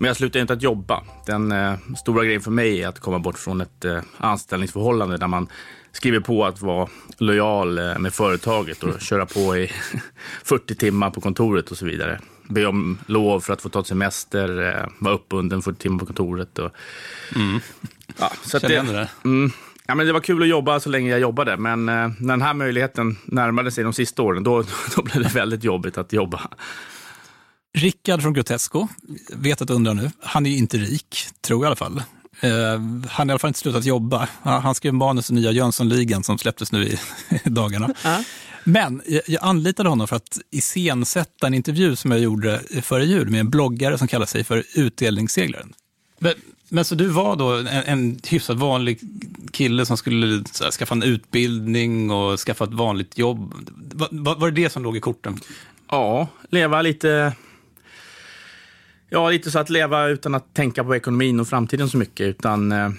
Men 0.00 0.06
jag 0.08 0.16
slutar 0.16 0.40
inte 0.40 0.52
att 0.52 0.62
jobba. 0.62 1.02
Den 1.26 1.52
eh, 1.52 1.74
stora 1.96 2.24
grejen 2.24 2.40
för 2.40 2.50
mig 2.50 2.82
är 2.82 2.88
att 2.88 2.98
komma 3.00 3.18
bort 3.18 3.38
från 3.38 3.60
ett 3.60 3.84
eh, 3.84 3.98
anställningsförhållande 4.16 5.16
där 5.16 5.26
man 5.26 5.48
skriver 5.92 6.20
på 6.20 6.44
att 6.44 6.62
vara 6.62 6.88
lojal 7.18 7.78
eh, 7.78 7.98
med 7.98 8.14
företaget 8.14 8.82
och 8.82 9.00
köra 9.00 9.26
på 9.26 9.56
i 9.56 9.70
40 10.44 10.74
timmar 10.74 11.10
på 11.10 11.20
kontoret 11.20 11.70
och 11.70 11.78
så 11.78 11.86
vidare. 11.86 12.20
Be 12.48 12.66
om 12.66 12.98
lov 13.06 13.40
för 13.40 13.52
att 13.52 13.62
få 13.62 13.68
ta 13.68 13.84
semester, 13.84 14.68
eh, 14.68 14.88
vara 14.98 15.14
uppbunden 15.14 15.62
40 15.62 15.78
timmar 15.78 15.98
på 15.98 16.06
kontoret. 16.06 16.58
Och, 16.58 16.70
Mm. 17.36 17.60
ja, 18.18 18.32
så 18.42 18.56
att 18.56 18.62
Känner 18.68 18.92
det. 18.92 19.08
Mm, 19.24 19.50
ja, 19.86 19.94
men 19.94 20.06
det 20.06 20.12
var 20.12 20.20
kul 20.20 20.42
att 20.42 20.48
jobba 20.48 20.80
så 20.80 20.88
länge 20.90 21.10
jag 21.10 21.20
jobbade, 21.20 21.56
men 21.56 21.88
eh, 21.88 21.94
när 21.94 22.32
den 22.32 22.42
här 22.42 22.54
möjligheten 22.54 23.16
närmade 23.24 23.70
sig 23.70 23.84
de 23.84 23.92
sista 23.92 24.22
åren, 24.22 24.42
då, 24.42 24.62
då 24.96 25.02
blev 25.02 25.22
det 25.22 25.34
väldigt 25.34 25.64
jobbigt 25.64 25.98
att 25.98 26.12
jobba. 26.12 26.40
Rickard 27.80 28.22
från 28.22 28.32
Grotesco, 28.32 28.88
vet 29.32 29.62
att 29.62 29.68
du 29.68 29.74
undrar 29.74 29.94
nu, 29.94 30.10
han 30.22 30.46
är 30.46 30.50
ju 30.50 30.56
inte 30.56 30.76
rik, 30.76 31.16
tror 31.40 31.64
jag 31.64 31.64
i 31.64 31.66
alla 31.66 31.76
fall. 31.76 32.02
Eh, 32.40 32.50
han 33.08 33.08
har 33.08 33.26
i 33.26 33.30
alla 33.30 33.38
fall 33.38 33.48
inte 33.48 33.60
slutat 33.60 33.84
jobba. 33.84 34.28
Han 34.42 34.62
han 34.62 34.74
skrev 34.74 34.94
manus 34.94 35.30
i 35.30 35.34
nya 35.34 35.52
Jönssonligan 35.52 36.24
som 36.24 36.38
släpptes 36.38 36.72
nu 36.72 36.88
i, 36.88 36.98
dagarna. 37.44 37.94
Ja. 38.04 38.24
Men 38.64 39.02
jag, 39.06 39.22
jag 39.26 39.44
anlitade 39.44 39.88
honom 39.88 40.08
för 40.08 40.16
att 40.16 40.38
iscensätta 40.50 41.46
en 41.46 41.54
intervju 41.54 41.96
som 41.96 42.10
jag 42.10 42.20
gjorde 42.20 42.60
före 42.82 43.04
jul 43.04 43.28
med 43.28 43.40
en 43.40 43.50
bloggare 43.50 43.98
som 43.98 44.08
kallar 44.08 44.26
sig 44.26 44.44
för 44.44 44.64
Utdelningsseglaren. 44.74 45.72
Men, 46.18 46.34
men 46.68 46.84
så 46.84 46.94
du 46.94 47.06
var 47.06 47.36
då 47.36 47.56
en, 47.56 47.66
en 47.66 48.20
hyfsat 48.28 48.56
vanlig 48.56 49.00
kille 49.52 49.86
som 49.86 49.96
skulle 49.96 50.44
så 50.52 50.64
här, 50.64 50.70
skaffa 50.70 50.94
en 50.94 51.02
utbildning 51.02 52.10
och 52.10 52.38
skaffa 52.38 52.64
ett 52.64 52.72
vanligt 52.72 53.18
jobb. 53.18 53.54
Va, 53.94 54.08
va, 54.10 54.34
var 54.34 54.50
det 54.50 54.62
det 54.62 54.70
som 54.70 54.82
låg 54.82 54.96
i 54.96 55.00
korten? 55.00 55.40
Ja, 55.90 56.28
leva 56.50 56.82
lite... 56.82 57.32
Ja, 59.10 59.30
lite 59.30 59.50
så 59.50 59.58
att 59.58 59.70
leva 59.70 60.06
utan 60.08 60.34
att 60.34 60.54
tänka 60.54 60.84
på 60.84 60.96
ekonomin 60.96 61.40
och 61.40 61.48
framtiden 61.48 61.88
så 61.88 61.96
mycket. 61.98 62.26
Utan, 62.26 62.72
eh, 62.72 62.90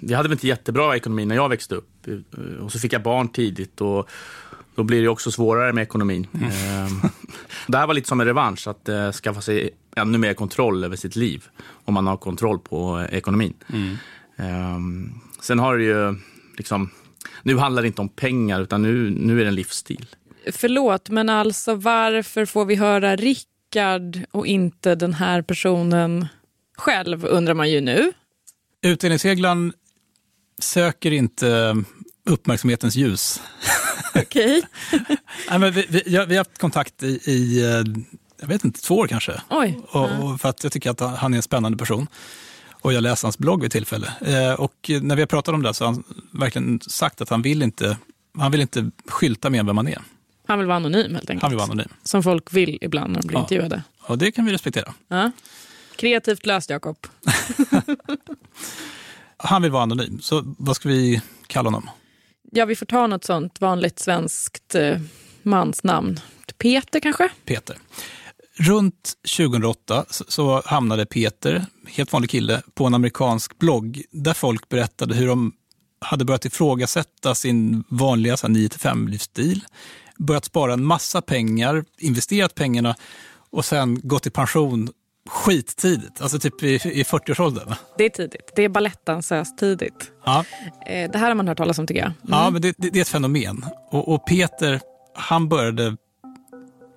vi 0.00 0.14
hade 0.14 0.28
väl 0.28 0.36
inte 0.36 0.46
jättebra 0.46 0.96
ekonomi 0.96 1.24
när 1.24 1.34
jag 1.34 1.48
växte 1.48 1.74
upp. 1.74 2.06
Eh, 2.06 2.64
Och 2.64 2.72
så 2.72 2.78
fick 2.78 2.92
jag 2.92 3.02
barn 3.02 3.28
tidigt 3.28 3.80
och 3.80 4.08
då 4.74 4.82
blir 4.82 5.02
det 5.02 5.08
också 5.08 5.30
svårare 5.30 5.72
med 5.72 5.82
ekonomin. 5.82 6.26
Eh, 6.34 7.10
det 7.66 7.78
här 7.78 7.86
var 7.86 7.94
lite 7.94 8.08
som 8.08 8.20
en 8.20 8.26
revansch, 8.26 8.68
att 8.68 8.88
eh, 8.88 9.12
skaffa 9.12 9.40
sig 9.40 9.70
ännu 9.96 10.18
mer 10.18 10.34
kontroll 10.34 10.84
över 10.84 10.96
sitt 10.96 11.16
liv. 11.16 11.44
Om 11.84 11.94
man 11.94 12.06
har 12.06 12.16
kontroll 12.16 12.58
på 12.58 12.98
eh, 13.10 13.18
ekonomin. 13.18 13.54
Eh, 14.36 14.78
sen 15.40 15.58
har 15.58 15.78
det 15.78 15.84
ju 15.84 16.14
liksom... 16.58 16.90
Nu 17.42 17.56
handlar 17.56 17.82
det 17.82 17.86
inte 17.88 18.00
om 18.00 18.08
pengar, 18.08 18.60
utan 18.60 18.82
nu, 18.82 19.10
nu 19.10 19.40
är 19.40 19.44
det 19.44 19.48
en 19.48 19.54
livsstil. 19.54 20.06
Förlåt, 20.52 21.10
men 21.10 21.28
alltså 21.28 21.74
varför 21.74 22.46
får 22.46 22.64
vi 22.64 22.74
höra 22.74 23.16
Rickard 23.78 24.20
och 24.30 24.46
inte 24.46 24.94
den 24.94 25.14
här 25.14 25.42
personen 25.42 26.26
själv, 26.76 27.24
undrar 27.26 27.54
man 27.54 27.70
ju 27.70 27.80
nu. 27.80 28.12
Utdelningsseglaren 28.82 29.72
söker 30.58 31.10
inte 31.12 31.76
uppmärksamhetens 32.26 32.96
ljus. 32.96 33.42
Okej. 34.14 34.62
Nej, 35.50 35.58
men 35.58 35.72
vi, 35.72 35.86
vi, 35.88 36.02
jag, 36.06 36.26
vi 36.26 36.34
har 36.36 36.40
haft 36.44 36.58
kontakt 36.58 37.02
i, 37.02 37.06
i, 37.30 37.62
eh, 37.62 37.84
jag 38.40 38.46
vet 38.48 38.64
inte, 38.64 38.80
två 38.80 38.96
år 38.96 39.06
kanske. 39.06 39.40
Oj. 39.50 39.78
Och, 39.88 40.10
och 40.24 40.40
för 40.40 40.48
att 40.48 40.62
jag 40.64 40.72
tycker 40.72 40.90
att 40.90 41.00
han- 41.00 41.14
han 41.14 41.32
är 41.32 41.36
en 41.36 41.42
spännande 41.42 41.78
person. 41.78 42.06
Och 42.72 42.92
jag 42.92 43.02
läste 43.02 43.26
hans 43.26 43.38
blogg 43.38 43.62
vid 43.62 43.70
tillfälle. 43.72 44.12
Eh, 44.20 44.52
och 44.60 44.90
när 45.02 45.16
vi 45.16 45.22
har 45.22 45.26
pratat 45.26 45.54
om 45.54 45.62
det 45.62 45.74
så 45.74 45.84
har 45.84 45.92
han 45.92 46.04
verkligen 46.32 46.80
sagt 46.80 47.20
att 47.20 47.28
han 47.28 47.42
vill 47.42 47.62
inte, 47.62 47.96
han 48.38 48.50
vill 48.52 48.60
inte 48.60 48.90
skylta 49.08 49.50
med 49.50 49.66
vem 49.66 49.76
man 49.76 49.88
är. 49.88 49.98
Han 50.46 50.58
vill 50.58 50.66
vara 50.68 50.76
anonym 50.76 51.14
helt 51.14 51.30
enkelt. 51.30 51.42
Han 51.42 51.50
vill 51.50 51.58
vara 51.58 51.66
anonym. 51.66 51.88
Som 52.02 52.22
folk 52.22 52.52
vill 52.52 52.78
ibland 52.80 53.12
när 53.12 53.20
de 53.22 53.26
blir 53.28 53.36
Ja. 53.38 53.42
intervjuade. 53.42 53.82
Och 54.00 54.18
det 54.18 54.32
kan 54.32 54.44
vi 54.44 54.52
respektera. 54.52 54.94
Ja. 55.08 55.30
Kreativt 55.96 56.46
löst, 56.46 56.70
Jakob. 56.70 56.96
Han 59.36 59.62
vill 59.62 59.70
vara 59.70 59.82
anonym, 59.82 60.20
så 60.20 60.54
vad 60.58 60.76
ska 60.76 60.88
vi 60.88 61.22
kalla 61.46 61.66
honom? 61.66 61.90
Ja, 62.52 62.64
vi 62.64 62.76
får 62.76 62.86
ta 62.86 63.06
något 63.06 63.24
sånt 63.24 63.60
vanligt 63.60 63.98
svenskt 63.98 64.74
eh, 64.74 64.98
mansnamn. 65.42 66.20
Peter 66.58 67.00
kanske? 67.00 67.28
Peter. 67.44 67.76
Runt 68.56 69.12
2008 69.36 70.04
så- 70.10 70.24
så 70.28 70.62
hamnade 70.66 71.06
Peter, 71.06 71.66
helt 71.86 72.12
vanlig 72.12 72.30
kille, 72.30 72.62
på 72.74 72.86
en 72.86 72.94
amerikansk 72.94 73.58
blogg 73.58 74.02
där 74.10 74.34
folk 74.34 74.68
berättade 74.68 75.14
hur 75.14 75.26
de 75.28 75.52
hade 76.00 76.24
börjat 76.24 76.44
ifrågasätta 76.44 77.34
sin 77.34 77.84
vanliga 77.88 78.34
9-5-livsstil, 78.36 79.60
börjat 80.18 80.44
spara 80.44 80.72
en 80.72 80.84
massa 80.84 81.22
pengar, 81.22 81.84
investerat 81.98 82.54
pengarna 82.54 82.94
och 83.50 83.64
sen 83.64 84.00
gått 84.02 84.26
i 84.26 84.30
pension 84.30 84.88
skittidigt, 85.30 86.20
alltså 86.20 86.38
typ 86.38 86.62
i, 86.62 86.74
i 86.74 87.02
40-årsåldern. 87.02 87.74
Det 87.98 88.04
är 88.04 88.08
tidigt. 88.10 88.52
Det 88.56 88.62
är 88.64 88.68
balettdansöst 88.68 89.58
tidigt. 89.58 90.10
Ja, 90.24 90.44
Eh, 90.86 91.10
det 91.10 91.18
här 91.18 91.28
har 91.28 91.34
man 91.34 91.48
hört 91.48 91.58
talas 91.58 91.78
om 91.78 91.86
tycker 91.86 92.00
jag. 92.00 92.12
ja 92.22 92.50
men 92.50 92.62
det, 92.62 92.74
det, 92.78 92.90
det 92.90 92.98
är 92.98 93.02
ett 93.02 93.08
fenomen. 93.08 93.64
Och, 93.90 94.14
och 94.14 94.26
Peter, 94.26 94.80
han 95.14 95.48
började 95.48 95.96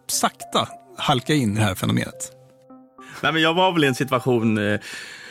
sakta 0.08 0.68
halka 0.98 1.34
in 1.34 1.54
i 1.54 1.56
det 1.60 1.66
här 1.66 1.76
fenomenet. 1.76 2.32
Nej, 3.24 3.34
men 3.34 3.42
jag 3.42 3.54
var 3.54 3.72
väl 3.72 3.84
i 3.84 3.88
en 3.88 3.96
situation 3.96 4.58
eh, 4.58 4.80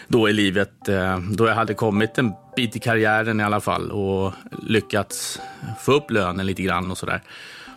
då 0.09 0.29
i 0.29 0.33
livet 0.33 0.89
eh, 0.89 1.19
då 1.19 1.47
jag 1.47 1.55
hade 1.55 1.75
kommit 1.75 2.19
en 2.19 2.33
bit 2.57 2.77
i 2.77 2.79
karriären 2.79 3.41
i 3.41 3.45
alla 3.45 3.61
fall 3.61 3.91
och 3.91 4.33
lyckats 4.63 5.41
få 5.81 5.93
upp 5.93 6.11
lönen 6.11 6.47
lite 6.47 6.63
grann 6.63 6.91
och 6.91 6.99
sådär. 6.99 7.23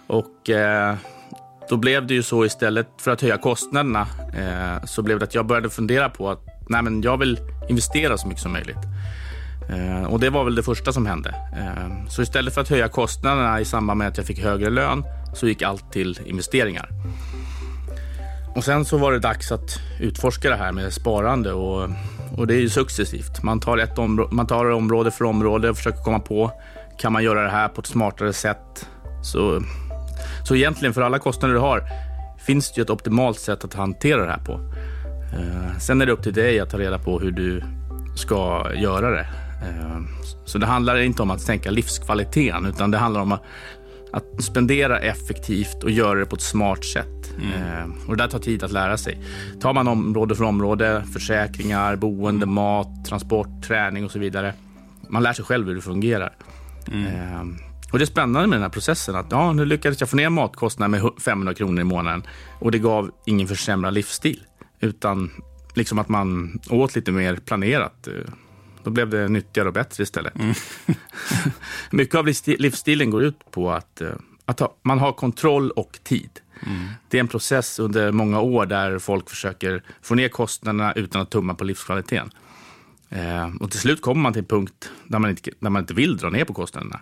Och 0.10 0.50
eh, 0.50 0.96
då 1.70 1.78
blev 1.78 2.08
det 2.08 2.14
ju 2.14 2.24
så 2.24 2.46
istället 2.46 2.88
för 2.98 3.12
att 3.12 3.22
höja 3.22 3.38
kostnaderna 3.38 4.08
eh, 4.34 4.86
så 4.86 5.02
blev 5.02 5.20
det 5.20 5.26
att 5.26 5.36
jag 5.36 5.46
började 5.46 5.70
fundera 5.70 6.10
på 6.10 6.30
att 6.30 6.40
nej, 6.70 6.82
men 6.82 7.02
jag 7.02 7.18
vill 7.18 7.40
investera 7.70 8.18
så 8.18 8.28
mycket 8.28 8.44
som 8.44 8.52
möjligt. 8.54 8.78
Eh, 9.70 10.04
och 10.04 10.20
det 10.20 10.30
var 10.30 10.44
väl 10.44 10.56
det 10.56 10.64
första 10.64 10.94
som 10.94 11.06
hände. 11.06 11.30
Eh, 11.30 12.08
så 12.10 12.22
istället 12.22 12.54
för 12.54 12.62
att 12.62 12.70
höja 12.70 12.88
kostnaderna 12.88 13.60
i 13.60 13.66
samband 13.66 13.98
med 13.98 14.08
att 14.08 14.18
jag 14.18 14.26
fick 14.26 14.40
högre 14.40 14.70
lön 14.70 15.04
så 15.34 15.48
gick 15.48 15.62
allt 15.62 15.92
till 15.92 16.20
investeringar. 16.26 16.90
Och 18.56 18.64
sen 18.64 18.86
så 18.86 18.98
var 18.98 19.12
det 19.12 19.20
dags 19.20 19.52
att 19.52 19.80
utforska 20.00 20.50
det 20.50 20.56
här 20.56 20.72
med 20.72 20.94
sparande 20.94 21.54
och, 21.54 21.90
och 22.38 22.48
det 22.48 22.54
är 22.54 22.60
ju 22.60 22.70
successivt. 22.70 23.44
Man 23.44 23.60
tar, 23.60 23.78
ett 23.78 23.98
man 24.32 24.48
tar 24.48 24.72
område 24.72 25.12
för 25.12 25.26
område 25.26 25.70
och 25.70 25.78
försöker 25.78 26.04
komma 26.04 26.20
på, 26.20 26.52
kan 27.00 27.14
man 27.14 27.24
göra 27.24 27.44
det 27.44 27.50
här 27.50 27.68
på 27.68 27.82
ett 27.82 27.88
smartare 27.88 28.34
sätt? 28.34 28.88
Så, 29.24 29.62
så 30.44 30.56
egentligen 30.56 30.94
för 30.94 31.02
alla 31.02 31.20
kostnader 31.20 31.54
du 31.54 31.60
har 31.60 31.84
finns 32.46 32.72
det 32.72 32.80
ju 32.80 32.84
ett 32.84 32.90
optimalt 32.90 33.40
sätt 33.40 33.64
att 33.64 33.74
hantera 33.74 34.26
det 34.26 34.32
här 34.32 34.44
på. 34.46 34.54
Eh, 35.34 35.78
sen 35.80 36.02
är 36.02 36.06
det 36.06 36.12
upp 36.12 36.24
till 36.24 36.34
dig 36.34 36.60
att 36.60 36.70
ta 36.70 36.80
reda 36.80 37.00
på 37.00 37.20
hur 37.20 37.32
du 37.32 37.64
ska 38.16 38.72
göra 38.76 39.10
det. 39.10 39.28
Eh, 39.62 40.00
så 40.46 40.58
det 40.58 40.66
handlar 40.66 40.98
inte 40.98 41.22
om 41.22 41.32
att 41.32 41.42
sänka 41.42 41.72
livskvaliteten 41.72 42.66
utan 42.66 42.92
det 42.92 42.98
handlar 42.98 43.22
om 43.22 43.32
att 43.32 43.44
att 44.12 44.44
spendera 44.44 45.00
effektivt 45.00 45.84
och 45.84 45.92
göra 45.92 46.20
det 46.20 46.26
på 46.26 46.36
ett 46.36 46.42
smart 46.42 46.86
sätt. 46.86 47.34
Eh, 47.42 48.08
och 48.08 48.18
det 48.18 48.24
där 48.24 48.30
tar 48.30 48.40
tid 48.40 48.64
att 48.64 48.72
lära 48.72 48.98
sig. 48.98 49.22
Tar 49.62 49.74
man 49.74 49.88
område 49.88 50.36
för 50.36 50.44
område, 50.44 51.04
försäkringar, 51.14 51.96
boende, 51.96 52.46
mat, 52.46 53.06
transport, 53.06 53.64
träning 53.64 54.06
och 54.06 54.12
så 54.12 54.20
vidare. 54.20 54.54
Man 55.10 55.24
lär 55.24 55.34
sig 55.34 55.46
själv 55.46 55.68
hur 55.68 55.76
det 55.76 55.82
fungerar. 55.82 56.34
Eh, 56.88 57.44
och 57.92 57.98
det 58.00 58.04
är 58.04 58.06
spännande 58.06 58.48
med 58.48 58.56
den 58.56 58.62
här 58.64 58.70
processen. 58.70 59.16
att 59.16 59.26
ja, 59.30 59.54
Nu 59.54 59.66
lyckades 59.66 60.00
jag 60.00 60.10
få 60.10 60.16
ner 60.16 60.30
matkostnaden 60.30 60.92
med 60.92 61.02
hu- 61.02 61.20
500 61.20 61.54
kronor 61.54 61.82
i 61.82 61.84
månaden 61.84 62.24
och 62.60 62.72
det 62.72 62.80
gav 62.80 63.12
ingen 63.26 63.48
försämrad 63.48 63.94
livsstil. 63.94 64.44
Utan 64.80 65.32
liksom 65.76 66.00
att 66.00 66.10
man 66.10 66.60
åt 66.70 66.96
lite 66.96 67.12
mer 67.12 67.36
planerat. 67.36 68.08
Eh, 68.08 68.14
Då 68.84 68.90
blev 68.90 69.10
det 69.10 69.28
nyttigare 69.28 69.68
och 69.68 69.74
bättre 69.74 70.04
istället. 70.04 70.34
Mycket 71.92 72.16
av 72.16 72.28
livssti- 72.28 72.56
livsstilen 72.60 73.10
går 73.10 73.24
ut 73.24 73.52
på 73.52 73.72
att, 73.72 74.02
eh, 74.02 74.10
att 74.46 74.60
ha, 74.60 74.76
man 74.84 75.00
har 75.00 75.12
kontroll 75.12 75.72
och 75.72 76.00
tid. 76.04 76.30
Det 77.10 77.18
är 77.18 77.20
en 77.20 77.28
process 77.28 77.80
under 77.80 78.12
många 78.12 78.40
år 78.42 78.66
där 78.66 79.00
folk 79.00 79.30
försöker 79.30 79.84
få 80.02 80.16
ner 80.16 80.30
kostnaderna 80.30 80.94
utan 80.94 81.22
att 81.22 81.30
tumma 81.32 81.54
på 81.54 81.64
livskvaliteten. 81.64 82.30
Eh, 83.10 83.50
och 83.60 83.72
till 83.72 83.80
slut 83.80 84.02
kommer 84.02 84.22
man 84.22 84.34
till 84.34 84.40
en 84.42 84.46
punkt 84.46 84.92
där 85.08 85.20
man 85.20 85.30
inte, 85.30 85.52
där 85.60 85.70
man 85.70 85.84
inte 85.84 85.94
vill 85.94 86.18
dra 86.18 86.30
ner 86.30 86.46
på 86.46 86.54
kostnaderna. 86.54 87.00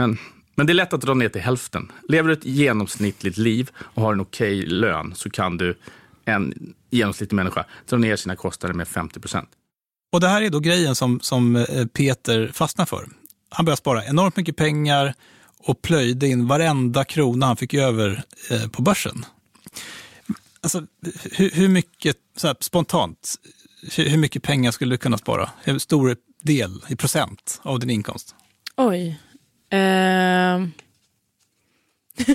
Men, 0.00 0.18
men 0.54 0.66
det 0.66 0.72
är 0.72 0.74
lätt 0.74 0.92
att 0.92 1.00
dra 1.00 1.14
ner 1.14 1.28
till 1.28 1.40
hälften. 1.40 1.92
Lever 2.08 2.28
du 2.28 2.34
ett 2.34 2.44
genomsnittligt 2.44 3.36
liv 3.36 3.70
och 3.78 4.02
har 4.02 4.12
en 4.12 4.20
okej 4.20 4.66
lön 4.66 5.14
så 5.14 5.30
kan 5.30 5.56
du, 5.56 5.78
en 6.24 6.74
genomsnittlig 6.90 7.36
människa, 7.36 7.64
dra 7.88 7.96
ner 7.96 8.16
sina 8.16 8.36
kostnader 8.36 8.74
med 8.74 8.88
50 8.88 9.20
procent. 9.20 9.48
Och 10.12 10.20
det 10.20 10.28
här 10.28 10.42
är 10.42 10.50
då 10.50 10.60
grejen 10.60 10.94
som, 10.94 11.20
som 11.20 11.56
eh, 11.56 11.86
Peter 11.86 12.50
fastnar 12.52 12.86
för. 12.86 13.08
Han 13.50 13.64
började 13.64 13.76
spara 13.76 14.04
enormt 14.04 14.36
mycket 14.36 14.56
pengar 14.56 15.14
och 15.58 15.82
plöjde 15.82 16.28
in 16.28 16.46
varenda 16.46 17.04
krona 17.04 17.46
han 17.46 17.56
fick 17.56 17.74
över 17.74 18.22
eh, 18.50 18.68
på 18.68 18.82
börsen. 18.82 19.24
Alltså, 20.60 20.86
hur, 21.32 21.50
hur 21.50 21.68
mycket, 21.68 22.16
så 22.36 22.46
här, 22.46 22.56
spontant, 22.60 23.34
hur, 23.96 24.08
hur 24.08 24.18
mycket 24.18 24.42
pengar 24.42 24.70
skulle 24.70 24.94
du 24.94 24.98
kunna 24.98 25.18
spara? 25.18 25.50
Hur 25.62 25.78
stor 25.78 26.16
del 26.42 26.84
i 26.88 26.96
procent 26.96 27.60
av 27.62 27.78
din 27.78 27.90
inkomst? 27.90 28.34
Oj. 28.76 29.20
Ehm. 29.70 30.72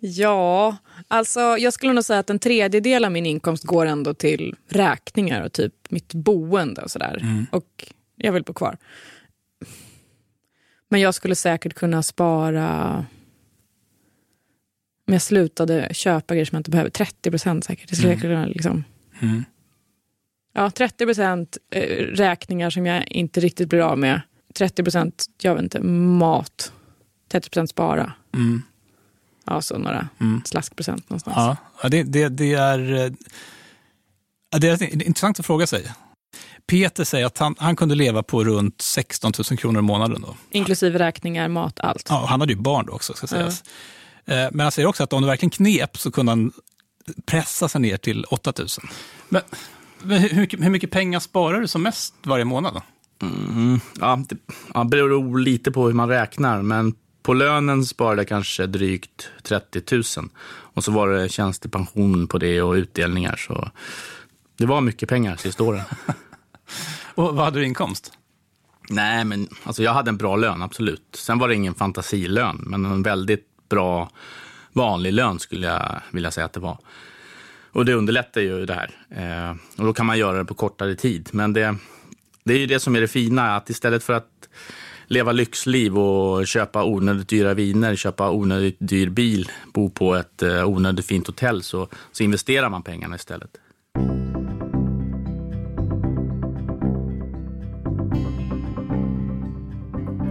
Ja, 0.00 0.76
alltså 1.08 1.40
jag 1.40 1.72
skulle 1.72 1.92
nog 1.92 2.04
säga 2.04 2.18
att 2.18 2.30
en 2.30 2.38
tredjedel 2.38 3.04
av 3.04 3.12
min 3.12 3.26
inkomst 3.26 3.64
går 3.64 3.86
ändå 3.86 4.14
till 4.14 4.54
räkningar 4.68 5.42
och 5.42 5.52
typ 5.52 5.72
mitt 5.90 6.14
boende 6.14 6.82
och 6.82 6.90
sådär. 6.90 7.18
Mm. 7.22 7.46
Och 7.52 7.92
jag 8.16 8.32
vill 8.32 8.42
bo 8.42 8.52
kvar. 8.52 8.76
Men 10.88 11.00
jag 11.00 11.14
skulle 11.14 11.34
säkert 11.34 11.74
kunna 11.74 12.02
spara 12.02 12.94
om 15.06 15.12
jag 15.12 15.22
slutade 15.22 15.88
köpa 15.92 16.34
grejer 16.34 16.44
som 16.44 16.56
jag 16.56 16.60
inte 16.60 16.70
behöver. 16.70 16.90
30 16.90 17.30
procent 17.30 17.64
säkert. 17.64 17.90
Jag 17.90 17.96
skulle 17.98 18.12
Mm. 18.12 18.20
kunna 18.20 18.46
liksom, 18.46 18.84
Mm. 19.20 19.44
ja, 20.52 20.70
30 20.70 21.04
procent 21.04 21.58
eh, 21.70 21.80
räkningar 22.06 22.70
som 22.70 22.86
jag 22.86 23.08
inte 23.08 23.40
riktigt 23.40 23.68
blir 23.68 23.80
av 23.80 23.98
med. 23.98 24.20
30 24.56 24.82
procent, 24.82 25.26
jag 25.42 25.54
vet 25.54 25.62
inte, 25.62 25.80
mat. 25.80 26.72
30 27.32 27.50
procent 27.50 27.70
spara. 27.70 28.12
Mm. 28.34 28.62
Ja, 29.44 29.62
så 29.62 29.78
några 29.78 30.08
Mm. 30.20 30.42
slaskprocent 30.44 31.10
någonstans. 31.10 31.58
Ja, 31.82 31.88
det, 31.88 32.02
det, 32.02 32.28
det, 32.28 32.52
är, 32.52 33.04
eh, 33.04 33.12
det 34.60 34.68
är 34.68 35.02
intressant 35.06 35.40
att 35.40 35.46
fråga 35.46 35.66
sig. 35.66 35.92
Peter 36.66 37.04
säger 37.04 37.26
att 37.26 37.38
han, 37.38 37.54
han 37.58 37.76
kunde 37.76 37.94
leva 37.94 38.22
på 38.22 38.44
runt 38.44 38.82
16 38.82 39.32
000 39.50 39.58
kronor 39.58 39.78
i 39.78 39.82
månaden. 39.82 40.22
Då. 40.22 40.36
Inklusive 40.50 40.98
räkningar, 40.98 41.48
mat, 41.48 41.80
allt. 41.80 42.06
Ja, 42.10 42.26
han 42.28 42.40
hade 42.40 42.52
ju 42.52 42.58
barn 42.58 42.86
då 42.86 42.92
också, 42.92 43.14
ska 43.14 43.26
sägas. 43.26 43.62
Eh, 44.24 44.48
Men 44.52 44.60
han 44.60 44.72
säger 44.72 44.88
också 44.88 45.02
att 45.04 45.12
om 45.12 45.22
det 45.22 45.28
verkligen 45.28 45.50
knep 45.50 45.98
så 45.98 46.10
kunde 46.10 46.32
han 46.32 46.52
pressa 47.26 47.68
sig 47.68 47.80
ner 47.80 47.96
till 47.96 48.24
8 48.24 48.52
000. 48.58 48.68
Men, 49.28 49.42
men 50.02 50.18
hur, 50.22 50.62
hur 50.62 50.70
mycket 50.70 50.90
pengar 50.90 51.20
sparar 51.20 51.60
du 51.60 51.68
som 51.68 51.82
mest 51.82 52.14
varje 52.22 52.44
månad? 52.44 52.74
Då? 52.74 52.82
Mm, 53.22 53.80
ja, 54.00 54.22
det 54.28 54.36
ja, 54.74 54.84
beror 54.84 55.38
lite 55.38 55.72
på 55.72 55.86
hur 55.86 55.92
man 55.92 56.08
räknar, 56.08 56.62
men 56.62 56.94
på 57.22 57.34
lönen 57.34 57.84
sparade 57.84 58.20
jag 58.20 58.28
kanske 58.28 58.66
drygt 58.66 59.30
30 59.42 59.82
000. 59.94 60.28
Och 60.48 60.84
så 60.84 60.92
var 60.92 61.08
det 61.08 61.28
tjänstepension 61.28 62.26
på 62.28 62.38
det 62.38 62.62
och 62.62 62.72
utdelningar. 62.72 63.36
Så 63.36 63.70
det 64.56 64.66
var 64.66 64.80
mycket 64.80 65.08
pengar 65.08 65.36
sista 65.36 65.62
åren. 65.64 65.82
Och 67.14 67.36
vad 67.36 67.44
hade 67.44 67.58
du 67.58 67.66
inkomst? 67.66 68.12
Nej, 68.88 69.24
men 69.24 69.48
alltså 69.64 69.82
jag 69.82 69.92
hade 69.92 70.08
en 70.08 70.16
bra 70.16 70.36
lön, 70.36 70.62
absolut. 70.62 71.02
Sen 71.14 71.38
var 71.38 71.48
det 71.48 71.54
ingen 71.54 71.74
fantasilön, 71.74 72.64
men 72.66 72.84
en 72.84 73.02
väldigt 73.02 73.68
bra 73.68 74.10
vanlig 74.72 75.12
lön 75.12 75.38
skulle 75.38 75.66
jag 75.66 76.00
vilja 76.10 76.30
säga 76.30 76.44
att 76.44 76.52
det 76.52 76.60
var. 76.60 76.78
Och 77.72 77.84
det 77.84 77.94
underlättar 77.94 78.40
ju 78.40 78.66
det 78.66 78.74
här. 78.74 78.90
Eh, 79.10 79.56
och 79.78 79.84
då 79.84 79.92
kan 79.92 80.06
man 80.06 80.18
göra 80.18 80.38
det 80.38 80.44
på 80.44 80.54
kortare 80.54 80.94
tid. 80.94 81.28
Men 81.32 81.52
det, 81.52 81.76
det 82.46 82.54
är 82.54 82.58
ju 82.58 82.66
det 82.66 82.80
som 82.80 82.96
är 82.96 83.00
det 83.00 83.08
fina, 83.08 83.56
att 83.56 83.70
istället 83.70 84.02
för 84.02 84.12
att 84.12 84.48
leva 85.06 85.32
lyxliv 85.32 85.98
och 85.98 86.46
köpa 86.46 86.84
onödigt 86.84 87.28
dyra 87.28 87.54
viner, 87.54 87.96
köpa 87.96 88.30
onödigt 88.30 88.76
dyr 88.78 89.08
bil, 89.08 89.50
bo 89.74 89.90
på 89.90 90.14
ett 90.14 90.42
eh, 90.42 90.68
onödigt 90.68 91.06
fint 91.06 91.26
hotell, 91.26 91.62
så, 91.62 91.88
så 92.12 92.22
investerar 92.22 92.70
man 92.70 92.82
pengarna 92.82 93.16
istället. 93.16 93.50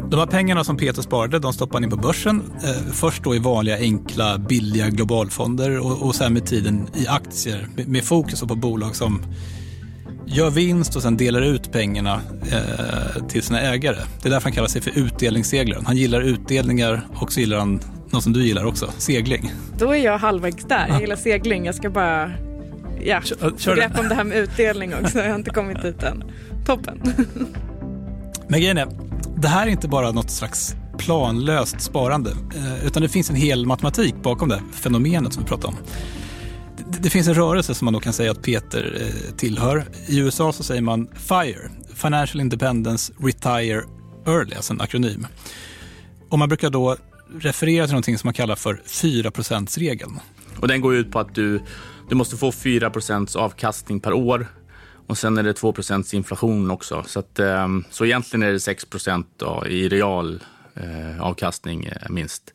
De 0.10 0.20
här 0.20 0.28
pengarna 0.28 0.64
som 0.64 0.78
Peter 0.78 1.02
sparade, 1.02 1.40
de 1.40 1.54
stoppade 1.54 1.76
han 1.76 1.84
in 1.84 1.90
på 1.90 2.08
börsen. 2.08 2.44
Eh, 2.64 2.94
först 2.94 3.24
då 3.24 3.36
i 3.36 3.40
vanliga, 3.40 3.78
enkla, 3.78 4.38
billiga 4.38 4.90
globalfonder 4.90 5.80
och, 5.80 6.02
och 6.02 6.16
sen 6.16 6.34
med 6.34 6.46
tiden 6.46 6.88
i 6.94 7.08
aktier 7.08 7.68
med, 7.76 7.88
med 7.88 8.04
fokus 8.04 8.42
på 8.42 8.56
bolag 8.56 8.96
som 8.96 9.22
gör 10.26 10.50
vinst 10.50 10.96
och 10.96 11.02
sen 11.02 11.18
delar 11.18 11.42
ut 11.42 11.72
pengarna 11.72 12.22
eh, 12.52 13.24
till 13.28 13.44
sina 13.44 13.62
ägare. 13.62 13.98
Det 14.22 14.28
är 14.28 14.32
därför 14.32 14.44
han 14.44 14.54
kallar 14.54 14.68
sig 14.68 14.82
för 14.82 14.98
utdelningsseglaren. 15.00 15.86
Han 15.86 15.98
gillar 15.98 16.22
utdelningar 16.22 17.08
och 17.16 17.34
så 17.34 17.40
gillar 17.40 17.58
han 17.60 17.80
något 18.10 18.24
som 18.24 18.34
du 18.34 18.44
gillar 18.46 18.66
också, 18.66 18.90
segling. 18.98 19.52
Då 19.78 19.92
är 19.96 20.06
jag 20.06 20.18
halvvägs 20.18 20.64
där. 20.66 20.88
Jag 20.88 21.02
gillar 21.02 21.16
segling. 21.16 21.66
Jag 21.66 21.76
ska 21.76 21.90
bara 21.90 22.32
ja, 23.04 23.22
Kör- 23.22 23.54
kör 23.58 23.76
grepp 23.76 23.94
det. 23.96 24.00
om 24.02 24.10
det 24.10 24.16
här 24.16 24.24
med 24.24 24.38
utdelning 24.38 24.94
också. 25.04 25.20
Jag 25.20 25.30
har 25.30 25.36
inte 25.36 25.50
kommit 25.50 25.82
dit 25.82 26.04
än. 26.04 26.24
Toppen. 26.66 27.02
Men 28.48 28.60
grejen 28.60 28.78
är, 28.78 28.88
det 29.38 29.48
här 29.48 29.68
är 29.68 29.72
inte 29.72 29.88
bara 29.88 30.12
något 30.12 30.30
slags 30.32 30.76
planlöst 30.98 31.82
sparande, 31.82 32.32
eh, 32.56 32.86
utan 32.86 33.02
det 33.02 33.10
finns 33.10 33.30
en 33.30 33.36
hel 33.36 33.66
matematik 33.66 34.16
bakom 34.24 34.50
det 34.50 34.62
fenomenet 34.72 35.34
som 35.34 35.44
vi 35.44 35.50
pratar 35.50 35.68
om. 35.68 35.76
Det, 37.00 37.10
finns 37.10 37.28
en 37.28 37.34
rörelse 37.34 37.74
som 37.74 37.86
man 37.86 37.94
då 37.94 38.00
kan 38.00 38.14
säga 38.14 38.32
att 38.32 38.42
Peter 38.42 39.02
eh, 39.02 39.36
tillhör. 39.36 39.86
I 40.08 40.20
USA 40.20 40.54
så 40.54 40.64
säger 40.64 40.82
man 40.82 41.08
FIRE, 41.16 41.70
Financial 41.94 42.42
Independence 42.42 43.14
Retire 43.20 43.84
Early, 44.28 44.56
alltså 44.56 44.74
en 44.74 44.82
akronym. 44.82 45.28
Och 46.30 46.40
man 46.40 46.50
brukar 46.50 46.70
då 46.70 46.98
referera 47.40 47.86
till 47.86 47.94
någonting 47.94 48.18
som 48.18 48.28
man 48.28 48.34
kallar 48.34 48.56
för 48.56 48.82
4%-regeln. 48.86 50.20
Och 50.60 50.68
den 50.68 50.82
går 50.82 50.96
ut 50.96 51.12
på 51.12 51.20
att 51.20 51.36
du, 51.36 51.62
du 52.10 52.16
måste 52.16 52.38
få 52.38 52.52
4% 52.52 53.38
avkastning 53.38 54.00
per 54.00 54.14
år. 54.14 54.48
Och 55.08 55.18
sen 55.18 55.38
är 55.38 55.44
det 55.44 55.54
2% 55.62 56.16
inflation 56.16 56.72
också. 56.72 57.04
Så, 57.08 57.20
att, 57.20 57.40
ehm, 57.40 57.84
så 57.90 58.06
egentligen 58.06 58.44
är 58.44 58.52
det 58.52 58.60
6 58.60 58.86
då, 59.38 59.64
i 59.68 59.90
real 59.90 60.44
eh, 60.76 61.22
avkastning 61.22 61.86
eh, 61.86 62.10
minst. 62.10 62.54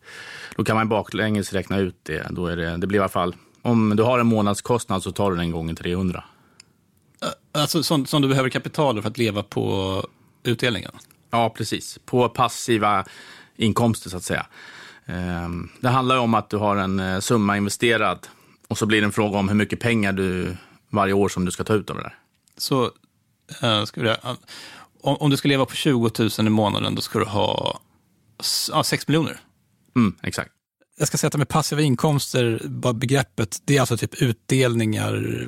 Då 0.56 0.64
kan 0.64 0.76
man 0.76 0.88
baklänges 0.88 1.52
räkna 1.52 1.78
ut 1.78 1.96
det. 2.02 2.26
Då 2.30 2.46
är 2.46 2.56
det, 2.56 2.76
det 2.76 2.86
blir 2.86 2.98
i 2.98 3.00
alla 3.00 3.08
fall, 3.08 3.34
om 3.62 3.96
du 3.96 4.02
har 4.02 4.18
en 4.18 4.26
månadskostnad 4.26 5.02
så 5.02 5.12
tar 5.12 5.30
du 5.30 5.36
den 5.36 5.50
gånger 5.50 5.74
300. 5.74 6.24
Alltså 7.52 7.82
som, 7.82 8.06
som 8.06 8.22
du 8.22 8.28
behöver 8.28 8.48
kapital 8.48 9.02
för 9.02 9.08
att 9.10 9.18
leva 9.18 9.42
på 9.42 10.06
utdelningen. 10.42 10.90
Ja, 11.30 11.50
precis. 11.50 11.98
På 12.04 12.28
passiva 12.28 13.04
inkomster 13.56 14.10
så 14.10 14.16
att 14.16 14.22
säga. 14.22 14.46
Ehm, 15.06 15.68
Det 15.80 15.88
handlar 15.88 16.14
ju 16.14 16.20
om 16.20 16.34
att 16.34 16.50
du 16.50 16.56
har 16.56 16.76
en 16.76 17.00
eh, 17.00 17.20
summa 17.20 17.56
investerad 17.56 18.26
och 18.68 18.78
så 18.78 18.86
blir 18.86 19.00
det 19.00 19.04
en 19.04 19.12
fråga 19.12 19.38
om 19.38 19.48
hur 19.48 19.56
mycket 19.56 19.80
pengar 19.80 20.12
du 20.12 20.56
varje 20.90 21.12
år 21.12 21.28
som 21.28 21.44
du 21.44 21.50
ska 21.50 21.64
ta 21.64 21.74
ut 21.74 21.90
av 21.90 21.96
det 21.96 22.02
där. 22.02 22.14
Så 22.56 22.84
eh, 23.62 23.84
ska 23.84 24.00
vi, 24.02 24.08
ja, 24.08 24.36
om, 25.00 25.16
om 25.16 25.30
du 25.30 25.36
ska 25.36 25.48
leva 25.48 25.66
på 25.66 25.74
20 25.74 26.10
000 26.18 26.30
i 26.46 26.50
månaden, 26.50 26.94
då 26.94 27.02
ska 27.02 27.18
du 27.18 27.24
ha 27.24 27.80
s- 28.40 28.70
ja, 28.72 28.82
6 28.84 29.08
miljoner. 29.08 29.40
Mm, 29.96 30.14
exakt. 30.22 30.50
Jag 31.00 31.08
ska 31.08 31.18
säga 31.18 31.28
att 31.28 31.32
det 31.32 31.38
med 31.38 31.48
passiva 31.48 31.82
inkomster, 31.82 32.62
bara 32.64 32.92
begreppet, 32.92 33.62
det 33.64 33.76
är 33.76 33.80
alltså 33.80 33.96
typ 33.96 34.22
utdelningar, 34.22 35.46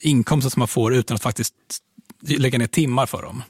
inkomster 0.00 0.50
som 0.50 0.60
man 0.60 0.68
får 0.68 0.94
utan 0.94 1.14
att 1.14 1.22
faktiskt 1.22 1.54
lägga 2.20 2.58
ner 2.58 2.66
timmar 2.66 3.06
för 3.06 3.22
dem. 3.22 3.42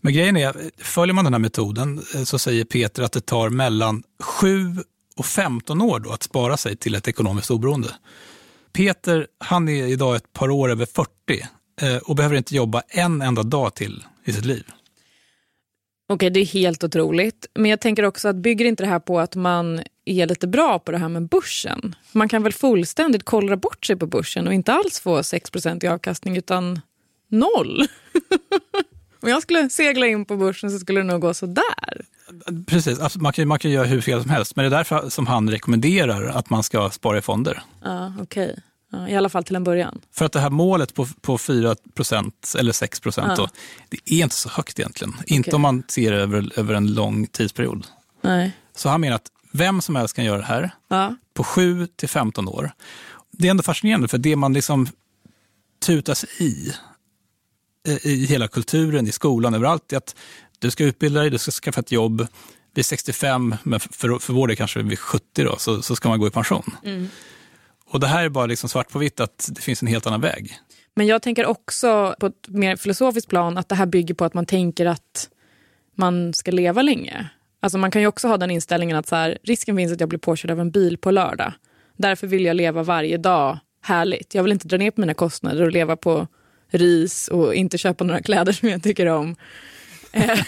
Men 0.00 0.12
grejen 0.12 0.36
är, 0.36 0.70
följer 0.78 1.14
man 1.14 1.24
den 1.24 1.34
här 1.34 1.40
metoden 1.40 2.02
eh, 2.14 2.24
så 2.24 2.38
säger 2.38 2.64
Peter 2.64 3.02
att 3.02 3.12
det 3.12 3.20
tar 3.20 3.50
mellan 3.50 4.02
7 4.22 4.76
och 5.16 5.26
15 5.26 5.82
år 5.82 6.00
då 6.00 6.10
att 6.10 6.22
spara 6.22 6.56
sig 6.56 6.76
till 6.76 6.94
ett 6.94 7.08
ekonomiskt 7.08 7.50
oberoende. 7.50 7.88
Peter, 8.72 9.26
han 9.38 9.68
är 9.68 9.86
idag 9.86 10.16
ett 10.16 10.32
par 10.32 10.50
år 10.50 10.70
över 10.70 10.86
40 10.86 11.10
eh, 11.80 11.96
och 11.96 12.16
behöver 12.16 12.36
inte 12.36 12.56
jobba 12.56 12.82
en 12.88 13.22
enda 13.22 13.42
dag 13.42 13.74
till 13.74 14.04
i 14.24 14.32
sitt 14.32 14.44
liv. 14.44 14.64
Okej, 16.08 16.30
det 16.30 16.40
är 16.40 16.46
helt 16.46 16.84
otroligt. 16.84 17.46
Men 17.54 17.70
jag 17.70 17.80
tänker 17.80 18.02
också 18.02 18.28
att 18.28 18.36
bygger 18.36 18.64
inte 18.64 18.82
det 18.82 18.88
här 18.88 19.00
på 19.00 19.20
att 19.20 19.34
man 19.34 19.80
är 20.04 20.26
lite 20.26 20.46
bra 20.46 20.78
på 20.78 20.92
det 20.92 20.98
här 20.98 21.08
med 21.08 21.28
börsen? 21.28 21.94
Man 22.12 22.28
kan 22.28 22.42
väl 22.42 22.52
fullständigt 22.52 23.24
kollra 23.24 23.56
bort 23.56 23.86
sig 23.86 23.96
på 23.96 24.06
börsen 24.06 24.46
och 24.46 24.54
inte 24.54 24.72
alls 24.72 25.00
få 25.00 25.22
6 25.22 25.50
i 25.82 25.86
avkastning 25.86 26.36
utan 26.36 26.80
noll? 27.28 27.86
Om 29.22 29.28
jag 29.30 29.42
skulle 29.42 29.70
segla 29.70 30.06
in 30.06 30.24
på 30.24 30.36
börsen 30.36 30.70
så 30.70 30.78
skulle 30.78 31.00
det 31.00 31.04
nog 31.04 31.20
gå 31.20 31.34
så 31.34 31.46
där. 31.46 32.04
Precis, 32.66 33.00
alltså 33.00 33.18
man, 33.18 33.32
kan, 33.32 33.48
man 33.48 33.58
kan 33.58 33.70
göra 33.70 33.86
hur 33.86 34.00
fel 34.00 34.22
som 34.22 34.30
helst, 34.30 34.56
men 34.56 34.62
det 34.62 34.68
är 34.68 34.78
därför 34.78 35.08
som 35.08 35.26
han 35.26 35.50
rekommenderar 35.50 36.26
att 36.26 36.50
man 36.50 36.62
ska 36.62 36.90
spara 36.90 37.18
i 37.18 37.22
fonder. 37.22 37.62
Ja, 37.84 38.12
okej. 38.20 38.58
Ja, 38.92 39.08
I 39.08 39.16
alla 39.16 39.28
fall 39.28 39.44
till 39.44 39.56
en 39.56 39.64
början. 39.64 40.00
För 40.12 40.24
att 40.24 40.32
det 40.32 40.40
här 40.40 40.50
målet 40.50 40.94
på, 40.94 41.06
på 41.20 41.36
4% 41.36 42.58
eller 42.58 42.72
6 42.72 43.00
Ja. 43.16 43.34
då, 43.36 43.48
det 43.88 43.98
är 44.06 44.22
inte 44.22 44.34
så 44.34 44.48
högt 44.48 44.78
egentligen. 44.78 45.14
Inte 45.26 45.56
om 45.56 45.62
man 45.62 45.82
ser 45.88 46.12
det 46.12 46.18
över, 46.18 46.58
över 46.58 46.74
en 46.74 46.94
lång 46.94 47.26
tidsperiod. 47.26 47.86
Nej. 48.20 48.52
Så 48.76 48.88
han 48.88 49.00
menar 49.00 49.16
att 49.16 49.30
vem 49.54 49.80
som 49.80 49.96
helst 49.96 50.16
kan 50.16 50.24
göra 50.24 50.38
det 50.38 50.44
här 50.44 50.70
Ja. 50.88 51.14
på 51.34 51.44
7 51.44 51.86
till 51.86 52.08
15 52.08 52.48
år. 52.48 52.70
Det 53.30 53.46
är 53.46 53.50
ändå 53.50 53.62
fascinerande, 53.62 54.08
för 54.08 54.18
det 54.18 54.36
man 54.36 54.52
liksom 54.52 54.88
tutas 55.86 56.24
i, 56.24 56.72
i 58.02 58.26
hela 58.26 58.48
kulturen, 58.48 59.06
i 59.06 59.12
skolan, 59.12 59.54
överallt, 59.54 59.92
är 59.92 59.96
att 59.96 60.16
du 60.58 60.70
ska 60.70 60.84
utbilda 60.84 61.20
dig, 61.20 61.30
du 61.30 61.38
ska 61.38 61.50
skaffa 61.50 61.80
ett 61.80 61.92
jobb. 61.92 62.26
Vid 62.74 62.86
65, 62.86 63.54
men 63.62 63.80
för, 63.80 64.18
för 64.18 64.32
vår 64.32 64.48
del 64.48 64.56
kanske 64.56 64.82
vid 64.82 64.98
70 64.98 65.44
då, 65.44 65.56
så, 65.58 65.82
så 65.82 65.96
ska 65.96 66.08
man 66.08 66.20
gå 66.20 66.26
i 66.26 66.30
pension. 66.30 66.76
Mm. 66.84 67.08
Och 67.86 68.00
det 68.00 68.06
här 68.06 68.24
är 68.24 68.28
bara 68.28 68.46
liksom 68.46 68.68
svart 68.68 68.90
på 68.90 68.98
vitt 68.98 69.20
att 69.20 69.48
det 69.52 69.60
finns 69.60 69.82
en 69.82 69.88
helt 69.88 70.06
annan 70.06 70.20
väg. 70.20 70.58
Men 70.94 71.06
jag 71.06 71.22
tänker 71.22 71.46
också 71.46 72.14
på 72.20 72.26
ett 72.26 72.48
mer 72.48 72.76
filosofiskt 72.76 73.28
plan 73.30 73.58
att 73.58 73.68
det 73.68 73.74
här 73.74 73.86
bygger 73.86 74.14
på 74.14 74.24
att 74.24 74.34
man 74.34 74.46
tänker 74.46 74.86
att 74.86 75.28
man 75.94 76.34
ska 76.34 76.50
leva 76.50 76.82
länge. 76.82 77.30
Alltså 77.64 77.78
man 77.78 77.90
kan 77.90 78.02
ju 78.02 78.08
också 78.08 78.28
ha 78.28 78.36
den 78.36 78.50
inställningen 78.50 78.96
att 78.96 79.08
så 79.08 79.16
här, 79.16 79.38
risken 79.42 79.76
finns 79.76 79.92
att 79.92 80.00
jag 80.00 80.08
blir 80.08 80.18
påkörd 80.18 80.50
av 80.50 80.60
en 80.60 80.70
bil 80.70 80.98
på 80.98 81.10
lördag. 81.10 81.52
Därför 81.96 82.26
vill 82.26 82.44
jag 82.44 82.56
leva 82.56 82.82
varje 82.82 83.16
dag 83.16 83.58
härligt. 83.82 84.34
Jag 84.34 84.42
vill 84.42 84.52
inte 84.52 84.68
dra 84.68 84.76
ner 84.76 84.90
på 84.90 85.00
mina 85.00 85.14
kostnader 85.14 85.62
och 85.62 85.72
leva 85.72 85.96
på 85.96 86.26
ris 86.70 87.28
och 87.28 87.54
inte 87.54 87.78
köpa 87.78 88.04
några 88.04 88.22
kläder 88.22 88.52
som 88.52 88.68
jag 88.68 88.82
tycker 88.82 89.06
om. 89.06 89.36
Eh, 90.16 90.38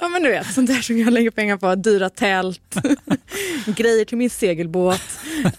ja 0.00 0.08
men 0.08 0.22
du 0.22 0.28
vet, 0.28 0.54
sånt 0.54 0.66
där 0.66 0.80
som 0.80 0.98
jag 0.98 1.12
lägger 1.12 1.30
pengar 1.30 1.56
på. 1.56 1.74
Dyra 1.74 2.10
tält. 2.10 2.76
grejer 3.66 4.04
till 4.04 4.18
min 4.18 4.30
segelbåt. 4.30 5.02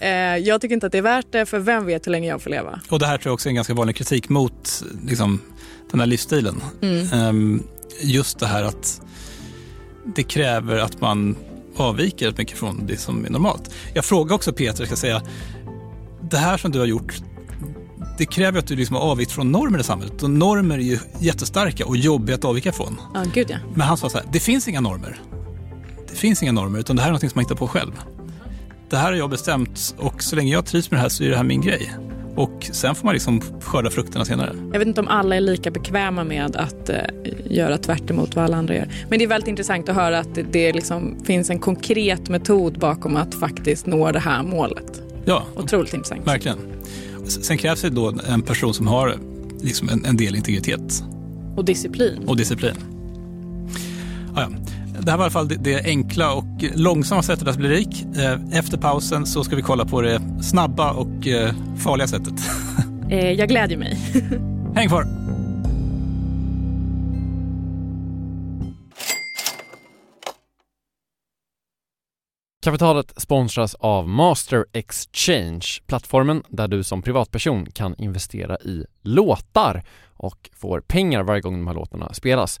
Eh, 0.00 0.10
jag 0.36 0.60
tycker 0.60 0.74
inte 0.74 0.86
att 0.86 0.92
det 0.92 0.98
är 0.98 1.02
värt 1.02 1.26
det, 1.30 1.46
för 1.46 1.58
vem 1.58 1.86
vet 1.86 2.06
hur 2.06 2.12
länge 2.12 2.28
jag 2.28 2.42
får 2.42 2.50
leva. 2.50 2.80
Och 2.88 2.98
det 2.98 3.06
här 3.06 3.18
tror 3.18 3.30
jag 3.30 3.34
också 3.34 3.48
är 3.48 3.50
en 3.50 3.54
ganska 3.54 3.74
vanlig 3.74 3.96
kritik 3.96 4.28
mot 4.28 4.82
liksom, 5.06 5.40
den 5.90 6.00
här 6.00 6.06
livsstilen. 6.06 6.62
Mm. 6.82 7.28
Um, 7.28 7.62
just 8.00 8.38
det 8.38 8.46
här 8.46 8.64
att 8.64 9.00
det 10.04 10.22
kräver 10.22 10.78
att 10.78 11.00
man 11.00 11.36
avviker 11.76 12.26
rätt 12.26 12.38
mycket 12.38 12.58
från 12.58 12.86
det 12.86 12.96
som 12.96 13.24
är 13.24 13.30
normalt. 13.30 13.70
Jag 13.94 14.04
frågar 14.04 14.34
också 14.34 14.52
Peter, 14.52 14.84
ska 14.84 14.96
säga, 14.96 15.22
det 16.30 16.36
här 16.36 16.56
som 16.56 16.70
du 16.70 16.78
har 16.78 16.86
gjort, 16.86 17.14
det 18.18 18.26
kräver 18.26 18.58
att 18.58 18.66
du 18.66 18.76
liksom 18.76 18.96
har 18.96 19.02
avvikit 19.02 19.32
från 19.32 19.52
normer 19.52 19.78
i 19.78 19.82
samhället. 19.82 20.22
Och 20.22 20.30
normer 20.30 20.78
är 20.78 20.82
ju 20.82 20.98
jättestarka 21.18 21.86
och 21.86 21.96
jobbiga 21.96 22.36
att 22.36 22.44
avvika 22.44 22.72
från. 22.72 23.00
Ja, 23.14 23.24
gud 23.34 23.50
ja. 23.50 23.56
Men 23.74 23.80
han 23.80 23.96
sa 23.96 24.08
så 24.08 24.18
här, 24.18 24.26
det 24.32 24.40
finns 24.40 24.68
inga 24.68 24.80
normer. 24.80 25.20
Det 26.10 26.16
finns 26.16 26.42
inga 26.42 26.52
normer, 26.52 26.78
utan 26.78 26.96
det 26.96 27.02
här 27.02 27.08
är 27.08 27.12
något 27.12 27.20
som 27.20 27.30
man 27.34 27.44
hittar 27.44 27.54
på 27.54 27.68
själv. 27.68 27.92
Det 28.90 28.96
här 28.96 29.04
har 29.04 29.18
jag 29.18 29.30
bestämt 29.30 29.94
och 29.98 30.22
så 30.22 30.36
länge 30.36 30.52
jag 30.52 30.66
trivs 30.66 30.90
med 30.90 30.98
det 30.98 31.02
här 31.02 31.08
så 31.08 31.24
är 31.24 31.28
det 31.30 31.36
här 31.36 31.44
min 31.44 31.60
grej. 31.60 31.92
Och 32.36 32.68
sen 32.72 32.94
får 32.94 33.04
man 33.04 33.14
liksom 33.14 33.40
skörda 33.60 33.90
frukterna 33.90 34.24
senare. 34.24 34.52
Jag 34.72 34.78
vet 34.78 34.88
inte 34.88 35.00
om 35.00 35.08
alla 35.08 35.36
är 35.36 35.40
lika 35.40 35.70
bekväma 35.70 36.24
med 36.24 36.56
att 36.56 36.88
eh, 36.88 36.96
göra 37.50 37.78
tvärt 37.78 38.10
emot 38.10 38.36
vad 38.36 38.44
alla 38.44 38.56
andra 38.56 38.74
gör. 38.74 38.88
Men 39.10 39.18
det 39.18 39.24
är 39.24 39.28
väldigt 39.28 39.48
intressant 39.48 39.88
att 39.88 39.94
höra 39.94 40.18
att 40.18 40.34
det, 40.34 40.42
det 40.42 40.72
liksom 40.72 41.16
finns 41.24 41.50
en 41.50 41.58
konkret 41.58 42.28
metod 42.28 42.78
bakom 42.78 43.16
att 43.16 43.34
faktiskt 43.34 43.86
nå 43.86 44.12
det 44.12 44.18
här 44.18 44.42
målet. 44.42 45.02
Ja, 45.24 45.42
Otroligt 45.56 45.94
intressant. 45.94 46.26
verkligen. 46.26 46.58
Sen 47.26 47.58
krävs 47.58 47.82
det 47.82 47.90
då 47.90 48.14
en 48.28 48.42
person 48.42 48.74
som 48.74 48.86
har 48.86 49.16
liksom 49.60 49.88
en, 49.88 50.04
en 50.04 50.16
del 50.16 50.36
integritet 50.36 51.02
Och 51.56 51.64
disciplin. 51.64 52.18
och 52.26 52.36
disciplin. 52.36 52.74
Det 55.04 55.10
här 55.10 55.18
var 55.18 55.24
i 55.24 55.26
alla 55.26 55.30
fall 55.30 55.48
det, 55.48 55.56
det 55.56 55.84
enkla 55.84 56.34
och 56.34 56.44
långsamma 56.74 57.22
sättet 57.22 57.48
att 57.48 57.56
bli 57.56 57.68
rik. 57.68 58.04
Eh, 58.16 58.58
Efter 58.58 58.78
pausen 58.78 59.26
så 59.26 59.44
ska 59.44 59.56
vi 59.56 59.62
kolla 59.62 59.84
på 59.84 60.00
det 60.00 60.20
snabba 60.42 60.92
och 60.92 61.26
eh, 61.26 61.54
farliga 61.78 62.06
sättet. 62.08 62.34
Eh, 63.10 63.30
jag 63.32 63.48
glädjer 63.48 63.78
mig. 63.78 63.98
Häng 64.74 64.88
kvar! 64.88 65.06
Kapitalet 72.64 73.12
sponsras 73.16 73.74
av 73.74 74.08
Master 74.08 74.66
Exchange, 74.72 75.66
plattformen 75.86 76.42
där 76.48 76.68
du 76.68 76.82
som 76.84 77.02
privatperson 77.02 77.66
kan 77.66 77.94
investera 77.98 78.56
i 78.58 78.84
låtar 79.02 79.82
och 80.06 80.50
får 80.54 80.80
pengar 80.80 81.22
varje 81.22 81.40
gång 81.40 81.54
de 81.54 81.66
här 81.66 81.74
låtarna 81.74 82.14
spelas. 82.14 82.60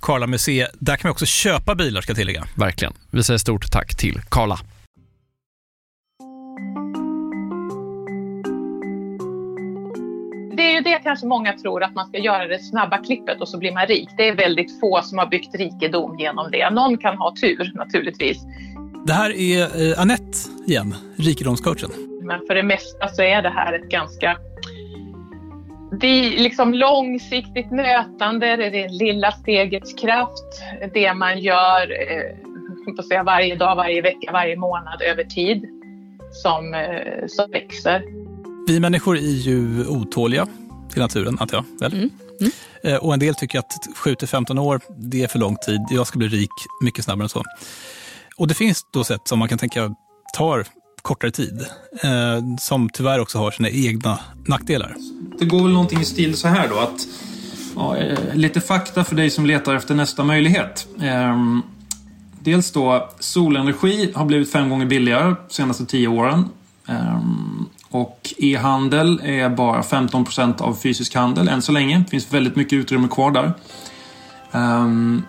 Karla 0.00 0.26
Museet. 0.26 0.70
Där 0.78 0.96
kan 0.96 1.08
man 1.08 1.12
också 1.12 1.26
köpa 1.26 1.74
bilar 1.74 2.00
ska 2.00 2.10
jag 2.10 2.16
tillägga. 2.16 2.44
Verkligen. 2.54 2.94
Vi 3.10 3.22
säger 3.22 3.38
stort 3.38 3.72
tack 3.72 3.96
till 3.96 4.20
Karla. 4.28 4.58
Det 10.56 10.62
är 10.62 10.74
ju 10.74 10.80
det 10.80 11.00
kanske 11.04 11.26
många 11.26 11.52
tror 11.52 11.82
att 11.82 11.94
man 11.94 12.08
ska 12.08 12.18
göra 12.18 12.46
det 12.46 12.58
snabba 12.58 12.98
klippet 12.98 13.40
och 13.40 13.48
så 13.48 13.58
blir 13.58 13.72
man 13.72 13.86
rik. 13.86 14.08
Det 14.16 14.28
är 14.28 14.36
väldigt 14.36 14.80
få 14.80 15.02
som 15.02 15.18
har 15.18 15.26
byggt 15.26 15.54
rikedom 15.54 16.18
genom 16.18 16.50
det. 16.50 16.70
Någon 16.70 16.98
kan 16.98 17.16
ha 17.16 17.34
tur 17.40 17.72
naturligtvis. 17.74 18.38
Det 19.06 19.12
här 19.12 19.30
är 19.30 19.62
eh, 19.62 20.00
Annette 20.00 20.38
igen, 20.66 20.94
rikedomscoachen. 21.16 21.90
Men 22.22 22.40
för 22.46 22.54
det 22.54 22.62
mesta 22.62 23.08
så 23.08 23.22
är 23.22 23.42
det 23.42 23.50
här 23.50 23.72
ett 23.72 23.88
ganska 23.90 24.36
det 25.92 26.06
är 26.06 26.42
liksom 26.42 26.74
långsiktigt 26.74 27.70
nötande, 27.70 28.56
det 28.56 28.66
är 28.66 28.70
det 28.70 28.88
lilla 28.88 29.32
stegets 29.32 29.94
kraft, 29.94 30.62
det 30.94 31.14
man 31.14 31.38
gör 31.38 31.82
eh, 31.82 32.36
på 32.94 33.00
att 33.00 33.08
säga, 33.08 33.22
varje 33.22 33.56
dag, 33.56 33.76
varje 33.76 34.02
vecka, 34.02 34.32
varje 34.32 34.56
månad 34.56 35.02
över 35.02 35.24
tid 35.24 35.64
som, 36.42 36.74
eh, 36.74 37.26
som 37.28 37.50
växer. 37.50 38.02
Vi 38.66 38.80
människor 38.80 39.16
är 39.16 39.20
ju 39.20 39.86
otåliga 39.86 40.46
till 40.92 41.02
naturen, 41.02 41.36
antar 41.40 41.56
jag. 41.56 41.90
Väl? 41.90 41.92
Mm. 41.92 42.10
Eh, 42.84 43.04
Och 43.04 43.12
en 43.14 43.20
del 43.20 43.34
tycker 43.34 43.58
att 43.58 43.72
7-15 44.04 44.58
år, 44.58 44.80
det 44.98 45.22
är 45.22 45.28
för 45.28 45.38
lång 45.38 45.56
tid. 45.56 45.80
Jag 45.90 46.06
ska 46.06 46.18
bli 46.18 46.28
rik 46.28 46.50
mycket 46.82 47.04
snabbare 47.04 47.24
än 47.24 47.28
så. 47.28 47.42
Och 48.36 48.48
det 48.48 48.54
finns 48.54 48.86
då 48.92 49.04
sätt 49.04 49.20
som 49.24 49.38
man 49.38 49.48
kan 49.48 49.58
tänka 49.58 49.94
tar 50.36 50.64
kortare 51.02 51.30
tid, 51.30 51.66
eh, 52.02 52.56
som 52.60 52.88
tyvärr 52.88 53.20
också 53.20 53.38
har 53.38 53.50
sina 53.50 53.70
egna 53.70 54.18
nackdelar. 54.46 54.96
Det 55.38 55.44
går 55.44 55.62
väl 55.62 55.72
någonting 55.72 56.00
i 56.00 56.04
stil 56.04 56.36
så 56.36 56.48
här 56.48 56.68
då 56.68 56.78
att 56.78 57.06
ja, 57.76 57.96
eh, 57.96 58.34
lite 58.34 58.60
fakta 58.60 59.04
för 59.04 59.16
dig 59.16 59.30
som 59.30 59.46
letar 59.46 59.74
efter 59.74 59.94
nästa 59.94 60.24
möjlighet. 60.24 60.86
Eh, 61.02 61.58
dels 62.40 62.72
då 62.72 63.10
solenergi 63.18 64.12
har 64.14 64.24
blivit 64.24 64.52
fem 64.52 64.70
gånger 64.70 64.86
billigare 64.86 65.34
de 65.48 65.54
senaste 65.54 65.86
tio 65.86 66.08
åren. 66.08 66.44
Eh, 66.88 67.20
och 67.90 68.34
e-handel 68.38 69.20
är 69.24 69.48
bara 69.48 69.82
15 69.82 70.24
procent 70.24 70.60
av 70.60 70.74
fysisk 70.74 71.14
handel 71.14 71.48
än 71.48 71.62
så 71.62 71.72
länge. 71.72 71.98
Det 71.98 72.10
finns 72.10 72.32
väldigt 72.32 72.56
mycket 72.56 72.72
utrymme 72.72 73.08
kvar 73.08 73.30
där. 73.30 73.52
Ehm, 74.52 75.22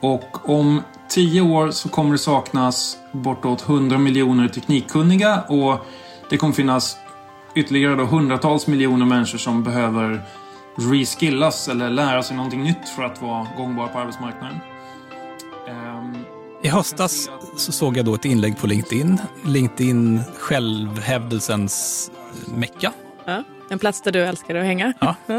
och 0.00 0.48
om 0.50 0.82
tio 1.08 1.40
år 1.40 1.70
så 1.70 1.88
kommer 1.88 2.12
det 2.12 2.18
saknas 2.18 2.96
bortåt 3.12 3.68
100 3.68 3.98
miljoner 3.98 4.48
teknikkunniga 4.48 5.40
och 5.40 5.86
det 6.30 6.36
kommer 6.36 6.54
finnas 6.54 6.96
ytterligare 7.54 7.94
då 7.94 8.04
hundratals 8.04 8.66
miljoner 8.66 9.06
människor 9.06 9.38
som 9.38 9.64
behöver 9.64 10.22
reskillas 10.76 11.68
eller 11.68 11.90
lära 11.90 12.22
sig 12.22 12.36
någonting 12.36 12.62
nytt 12.62 12.88
för 12.96 13.02
att 13.02 13.22
vara 13.22 13.46
gångbara 13.56 13.88
på 13.88 13.98
arbetsmarknaden. 13.98 14.56
Um, 15.68 16.24
I 16.62 16.68
höstas 16.68 17.30
så 17.56 17.72
såg 17.72 17.96
jag 17.96 18.04
då 18.04 18.14
ett 18.14 18.24
inlägg 18.24 18.58
på 18.58 18.66
LinkedIn. 18.66 19.18
LinkedIn 19.44 20.20
självhävdelsens 20.38 22.10
mecka. 22.46 22.92
Ja, 23.24 23.42
en 23.70 23.78
plats 23.78 24.02
där 24.02 24.12
du 24.12 24.24
älskar 24.24 24.54
att 24.54 24.64
hänga. 24.64 24.92
Ja. 25.00 25.14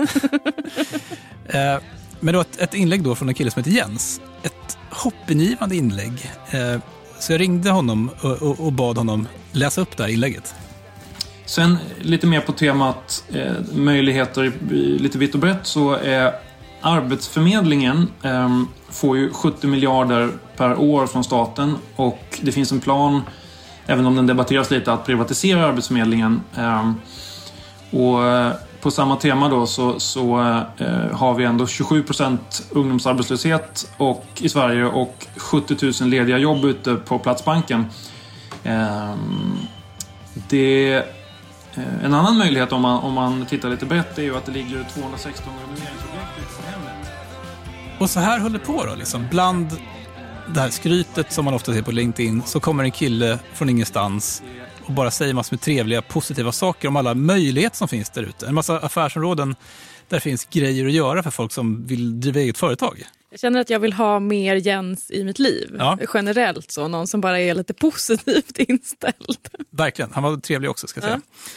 Eh, 1.50 1.80
men 2.20 2.32
det 2.32 2.38
var 2.38 2.42
ett, 2.42 2.62
ett, 2.62 2.74
inlägg 2.74 3.04
då 3.04 3.16
från 3.16 3.30
en 3.30 3.36
kille 3.36 3.52
som 3.52 3.60
heter 3.60 3.72
Jens. 3.72 4.22
Ett 4.44 4.57
hoppingivande 4.98 5.76
inlägg. 5.76 6.32
Eh, 6.52 6.82
så 7.20 7.34
jag 7.34 7.42
ringde 7.42 7.70
honom 7.70 8.10
och, 8.60 8.74
bad 8.74 8.98
honom 8.98 9.28
läsa 9.52 9.82
upp 9.82 9.98
det 9.98 10.04
här 10.04 10.10
inlägget. 10.10 10.56
Sen 11.46 11.78
lite 12.02 12.28
mer 12.28 12.42
på 12.42 12.52
temat 12.52 13.24
eh, 13.34 13.54
möjligheter 13.74 14.52
lite 15.00 15.18
vitt 15.18 15.34
och 15.34 15.40
brett 15.40 15.66
så 15.68 15.94
är 15.94 16.34
Arbetsförmedlingen 16.82 18.12
eh, 18.24 18.62
får 18.90 19.18
ju 19.18 19.34
70 19.34 19.68
miljarder 19.68 20.30
per 20.58 20.80
år 20.80 21.08
från 21.08 21.24
staten 21.24 21.76
och 21.96 22.40
det 22.42 22.52
finns 22.52 22.72
en 22.72 22.80
plan, 22.80 23.22
även 23.86 24.06
om 24.06 24.16
den 24.16 24.28
debatteras 24.28 24.72
lite, 24.72 24.94
att 24.94 25.06
privatisera 25.06 25.66
Arbetsförmedlingen. 25.66 26.42
Ehm, 26.56 26.96
eh, 27.92 28.00
och 28.00 28.20
på 28.82 28.92
samma 28.92 29.16
tema 29.16 29.50
då 29.50 29.68
så, 29.68 30.00
så 30.00 30.40
eh, 30.78 31.18
har 31.18 31.34
vi 31.34 31.44
ändå 31.44 31.68
27 31.68 32.04
procent 32.04 32.68
ungdomsarbetslöshet 32.72 33.92
och, 33.98 34.26
i 34.38 34.50
Sverige 34.50 34.86
och 34.86 35.28
70 35.38 36.02
000 36.02 36.10
lediga 36.10 36.38
jobb 36.38 36.66
ute 36.66 36.96
på 36.96 37.20
Platsbanken. 37.20 37.86
Eh, 38.64 39.16
det, 40.34 40.94
eh, 41.76 42.04
en 42.04 42.14
annan 42.14 42.38
möjlighet 42.38 42.72
om 42.72 42.82
man, 42.82 43.04
om 43.04 43.14
man 43.14 43.46
tittar 43.46 43.70
lite 43.70 43.86
brett 43.86 44.18
är 44.18 44.24
ju 44.24 44.38
att 44.38 44.46
det 44.46 44.52
ligger 44.52 44.86
216 44.94 45.54
renoveringsobjekt 45.54 46.38
ute 46.38 46.62
på 46.62 46.72
hemmet. 46.72 47.08
Och 48.00 48.10
så 48.10 48.20
här 48.20 48.40
höll 48.40 48.54
det 48.54 48.60
på 48.60 48.86
då, 48.86 48.96
liksom. 48.96 49.28
Bland 49.32 49.68
det 50.54 50.60
här 50.60 50.70
skrytet 50.70 51.32
som 51.32 51.46
man 51.46 51.54
ofta 51.54 51.74
ser 51.74 51.82
på 51.82 51.92
LinkedIn 51.92 52.42
så 52.46 52.60
kommer 52.60 52.84
en 52.84 52.92
kille 52.92 53.40
från 53.54 53.70
ingenstans 53.70 54.44
och 54.88 54.94
bara 54.94 55.12
säger 55.12 55.34
massor 55.34 55.54
med 55.54 55.62
trevliga, 55.62 56.02
positiva 56.02 56.52
saker 56.52 56.88
om 56.88 56.96
alla 56.96 57.16
möjligheter 57.16 57.78
som 57.78 57.88
finns 57.88 58.10
där 58.10 58.24
ute. 58.24 58.48
En 58.48 58.56
massa 58.56 58.80
affärsområden 58.80 59.56
där 60.08 60.18
det 60.18 60.22
finns 60.22 60.46
grejer 60.46 60.86
att 60.86 60.92
göra 60.92 61.24
för 61.24 61.32
folk 61.32 61.52
som 61.52 61.86
vill 61.86 62.20
driva 62.20 62.40
eget 62.40 62.58
företag. 62.58 63.04
Jag 63.30 63.40
känner 63.40 63.60
att 63.60 63.70
jag 63.70 63.80
vill 63.80 63.94
ha 63.94 64.20
mer 64.20 64.56
Jens 64.56 65.12
i 65.12 65.24
mitt 65.24 65.40
liv. 65.40 65.76
Ja. 65.80 65.98
Generellt 66.14 66.72
så, 66.72 66.88
någon 66.88 67.08
som 67.08 67.22
bara 67.22 67.40
är 67.40 67.56
lite 67.56 67.74
positivt 67.74 68.58
inställd. 68.58 69.38
Verkligen, 69.70 70.12
han 70.14 70.24
var 70.24 70.38
trevlig 70.38 70.70
också 70.70 70.88
ska 70.88 70.98
jag 70.98 71.04
säga. 71.04 71.22
Ja. 71.24 71.52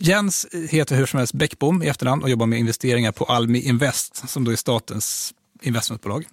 Jens 0.00 0.46
heter 0.70 0.96
hur 0.96 1.06
som 1.06 1.18
helst 1.18 1.34
Bäckbom 1.34 1.82
i 1.82 1.88
efternamn 1.88 2.22
och 2.22 2.30
jobbar 2.30 2.46
med 2.46 2.58
investeringar 2.58 3.12
på 3.12 3.24
Almi 3.24 3.60
Invest 3.60 4.28
som 4.28 4.44
då 4.44 4.50
är 4.50 4.56
statens 4.56 5.34
investmentbolag. 5.62 6.24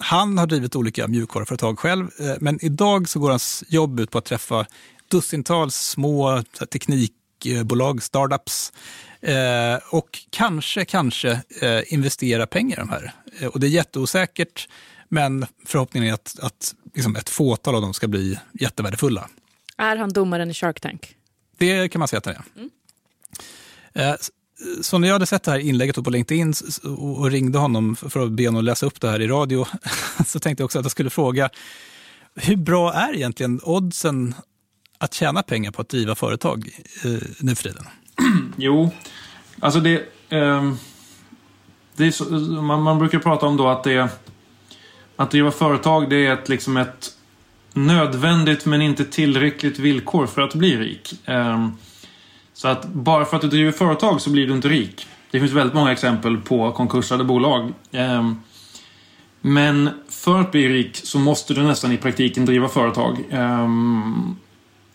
Han 0.00 0.38
har 0.38 0.46
drivit 0.46 0.76
olika 0.76 1.08
mjukvaruföretag 1.08 1.78
själv, 1.78 2.08
eh, 2.18 2.34
men 2.40 2.64
idag 2.64 3.08
så 3.08 3.20
går 3.20 3.30
hans 3.30 3.64
jobb 3.68 4.00
ut 4.00 4.10
på 4.10 4.18
att 4.18 4.24
träffa 4.24 4.66
dussintals 5.10 5.74
små 5.74 6.42
teknikbolag, 6.72 8.02
startups 8.02 8.72
eh, 9.20 9.78
och 9.90 10.18
kanske, 10.30 10.84
kanske 10.84 11.30
eh, 11.60 11.92
investera 11.92 12.46
pengar 12.46 12.76
i 12.76 12.80
de 12.80 12.88
här. 12.88 13.12
Eh, 13.38 13.46
och 13.46 13.60
det 13.60 13.66
är 13.66 13.68
jätteosäkert, 13.68 14.68
men 15.08 15.46
förhoppningen 15.66 16.08
är 16.08 16.14
att, 16.14 16.38
att 16.42 16.74
liksom 16.94 17.16
ett 17.16 17.28
fåtal 17.28 17.74
av 17.74 17.82
dem 17.82 17.94
ska 17.94 18.08
bli 18.08 18.38
jättevärdefulla. 18.52 19.28
Är 19.76 19.96
han 19.96 20.12
domaren 20.12 20.50
i 20.50 20.54
Shark 20.54 20.80
Tank? 20.80 21.16
Det 21.58 21.88
kan 21.88 21.98
man 21.98 22.08
säga 22.08 22.18
att 22.18 22.26
han 22.26 22.34
är. 22.34 22.42
Mm. 22.56 24.16
Så 24.80 24.98
när 24.98 25.08
jag 25.08 25.14
hade 25.14 25.26
sett 25.26 25.42
det 25.42 25.50
här 25.50 25.58
inlägget 25.58 26.04
på 26.04 26.10
LinkedIn 26.10 26.54
och 26.98 27.30
ringde 27.30 27.58
honom 27.58 27.96
för 27.96 28.20
att 28.20 28.32
be 28.32 28.46
honom 28.46 28.64
läsa 28.64 28.86
upp 28.86 29.00
det 29.00 29.10
här 29.10 29.20
i 29.20 29.26
radio 29.26 29.66
så 30.26 30.40
tänkte 30.40 30.62
jag 30.62 30.64
också 30.64 30.78
att 30.78 30.84
jag 30.84 30.92
skulle 30.92 31.10
fråga 31.10 31.50
hur 32.34 32.56
bra 32.56 32.92
är 32.92 33.14
egentligen 33.14 33.60
oddsen 33.62 34.34
att 35.00 35.14
tjäna 35.14 35.42
pengar 35.42 35.70
på 35.70 35.82
att 35.82 35.88
driva 35.88 36.14
företag 36.14 36.68
eh, 37.04 37.10
nu 37.40 37.54
för 37.54 37.62
tiden? 37.62 37.84
Jo, 38.56 38.90
alltså 39.60 39.80
det... 39.80 39.94
Eh, 40.28 40.72
det 41.96 42.06
är 42.06 42.10
så, 42.10 42.24
man, 42.62 42.82
man, 42.82 42.98
brukar 42.98 43.18
prata 43.18 43.46
om 43.46 43.56
då 43.56 43.68
att 43.68 43.84
det... 43.84 44.08
Att 45.16 45.30
driva 45.30 45.50
företag 45.50 46.10
det 46.10 46.26
är 46.26 46.32
ett, 46.32 46.48
liksom 46.48 46.76
ett 46.76 47.10
nödvändigt 47.72 48.66
men 48.66 48.82
inte 48.82 49.04
tillräckligt 49.04 49.78
villkor 49.78 50.26
för 50.26 50.42
att 50.42 50.54
bli 50.54 50.76
rik. 50.76 51.28
Eh, 51.28 51.68
så 52.52 52.68
att 52.68 52.86
bara 52.86 53.24
för 53.24 53.36
att 53.36 53.42
du 53.42 53.48
driver 53.48 53.72
företag 53.72 54.20
så 54.20 54.30
blir 54.30 54.46
du 54.46 54.52
inte 54.52 54.68
rik. 54.68 55.06
Det 55.30 55.40
finns 55.40 55.52
väldigt 55.52 55.74
många 55.74 55.92
exempel 55.92 56.36
på 56.36 56.72
konkursade 56.72 57.24
bolag. 57.24 57.72
Ehm, 57.92 58.40
men 59.40 59.90
för 60.08 60.40
att 60.40 60.52
bli 60.52 60.68
rik 60.68 60.96
så 60.96 61.18
måste 61.18 61.54
du 61.54 61.62
nästan 61.62 61.92
i 61.92 61.96
praktiken 61.96 62.46
driva 62.46 62.68
företag. 62.68 63.24
Ehm, 63.30 64.36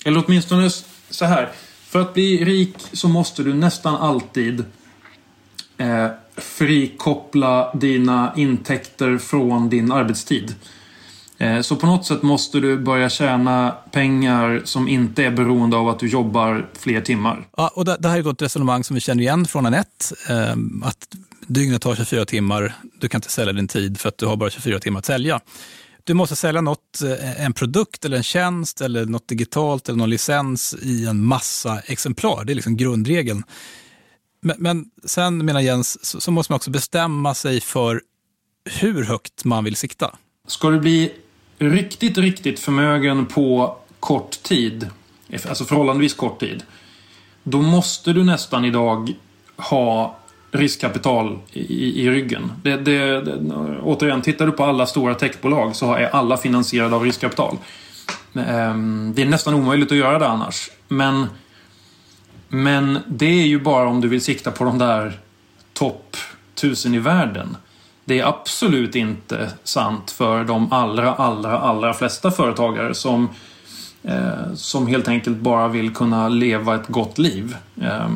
eller 0.06 0.24
åtminstone 0.26 0.70
så 1.10 1.26
här. 1.26 1.52
För 1.88 2.02
att 2.02 2.14
bli 2.14 2.46
rik 2.46 2.76
så 2.94 3.08
måste 3.08 3.44
du 3.44 3.54
nästan 3.54 3.96
alltid 3.96 4.66
eh, 5.78 6.08
frikoppla 6.38 7.72
dina 7.74 8.34
intäkter 8.36 9.18
från 9.18 9.70
din 9.70 9.92
arbetstid. 9.92 10.56
Eh, 11.38 11.62
så 11.62 11.76
på 11.76 11.86
något 11.86 12.06
sätt 12.06 12.22
måste 12.22 12.60
du 12.60 12.78
börja 12.78 13.10
tjäna 13.10 13.76
pengar 13.92 14.62
som 14.64 14.88
inte 14.88 15.24
är 15.24 15.32
beroende 15.32 15.78
av 15.78 15.90
att 15.90 16.00
du 16.00 16.08
jobbar 16.08 16.70
fler 16.80 17.02
timmar. 17.02 17.48
Ja, 17.58 17.72
och 17.76 17.86
det, 17.86 17.98
det 18.00 18.10
här 18.10 18.18
är 18.18 18.32
ett 18.32 18.42
resonemang 18.42 18.84
som 18.84 18.94
vi 18.94 19.00
känner 19.00 19.24
igen 19.24 19.46
från 19.46 19.66
Anette. 19.66 20.16
Eh, 20.30 20.56
att 20.84 21.08
dygnet 21.48 21.82
tar 21.82 21.96
24 21.96 22.26
timmar, 22.26 22.74
du 23.00 23.10
kan 23.10 23.18
inte 23.18 23.32
sälja 23.32 23.54
din 23.54 23.68
tid 23.68 24.00
för 24.00 24.10
att 24.10 24.18
du 24.18 24.26
har 24.26 24.36
bara 24.36 24.50
24 24.50 24.80
timmar 24.80 25.00
att 25.00 25.06
sälja. 25.06 25.40
Du 26.06 26.14
måste 26.14 26.36
sälja 26.36 26.62
något, 26.62 27.02
eh, 27.02 27.46
en 27.46 27.54
produkt 27.54 28.06
eller 28.06 28.18
en 28.18 28.24
tjänst 28.24 28.82
eller 28.82 29.06
något 29.06 29.28
digitalt 29.28 29.90
eller 29.90 29.98
någon 29.98 30.10
licens 30.10 30.76
i 30.82 31.06
en 31.06 31.24
massa 31.26 31.80
exemplar. 31.80 32.46
Det 32.46 32.54
är 32.54 32.56
liksom 32.56 32.78
grundregeln. 32.78 33.44
Men, 34.42 34.56
men 34.60 34.86
sen, 35.06 35.46
menar 35.46 35.62
Jens, 35.62 36.06
så, 36.06 36.22
så, 36.22 36.32
måste 36.32 36.52
man 36.52 36.56
också 36.56 36.72
bestämma 36.72 37.34
sig 37.34 37.62
för 37.62 38.02
hur 38.70 39.04
högt 39.04 39.46
man 39.46 39.64
vill 39.64 39.76
sikta. 39.76 40.16
Ska 40.48 40.70
du 40.70 40.80
bli 40.80 41.14
riktigt, 41.58 42.18
riktigt 42.18 42.60
förmögen 42.60 43.26
på 43.26 43.78
kort 44.00 44.44
tid, 44.44 44.90
alltså 45.50 45.66
förhållandevis 45.66 46.14
kort 46.14 46.40
tid, 46.40 46.64
då 47.44 47.62
måste 47.62 48.14
du 48.14 48.24
nästan 48.24 48.66
idag 48.66 49.14
ha 49.56 50.20
riskkapital 50.58 51.40
i, 51.54 52.02
i 52.06 52.10
ryggen. 52.10 52.52
Det, 52.64 52.78
det, 52.78 53.22
det, 53.22 53.56
återigen, 53.84 54.22
tittar 54.22 54.46
du 54.46 54.52
på 54.52 54.64
alla 54.64 54.86
stora 54.86 55.16
techbolag 55.16 55.76
så 55.76 55.94
är 55.94 56.10
alla 56.10 56.38
finansierade 56.38 56.96
av 56.96 57.04
riskkapital. 57.04 57.58
Ehm, 58.36 59.14
det 59.16 59.22
är 59.22 59.26
nästan 59.26 59.54
omöjligt 59.54 59.92
att 59.92 59.98
göra 59.98 60.20
det 60.20 60.28
annars. 60.28 60.72
Men, 60.88 61.26
men 62.48 63.00
det 63.08 63.26
är 63.26 63.48
ju 63.48 63.60
bara 63.60 63.88
om 63.88 64.02
du 64.02 64.08
vill 64.08 64.22
sikta 64.22 64.52
på 64.52 64.64
de 64.64 64.78
där 64.78 65.20
topp 65.74 66.18
tusen 66.56 66.94
i 66.94 67.00
världen. 67.00 67.58
Det 68.06 68.20
är 68.20 68.26
absolut 68.26 68.96
inte 68.96 69.52
sant 69.64 70.12
för 70.12 70.44
de 70.44 70.74
allra, 70.74 71.14
allra, 71.14 71.60
allra 71.60 71.94
flesta 71.94 72.32
företagare 72.32 72.94
som 72.94 73.30
Eh, 73.30 73.55
Eh, 74.08 74.54
som 74.56 74.88
helt 74.88 75.08
enkelt 75.08 75.38
bara 75.38 75.68
vill 75.68 75.94
kunna 75.94 76.30
leva 76.30 76.76
ett 76.76 76.88
gott 76.88 77.18
liv. 77.18 77.56
Eh, 77.82 78.10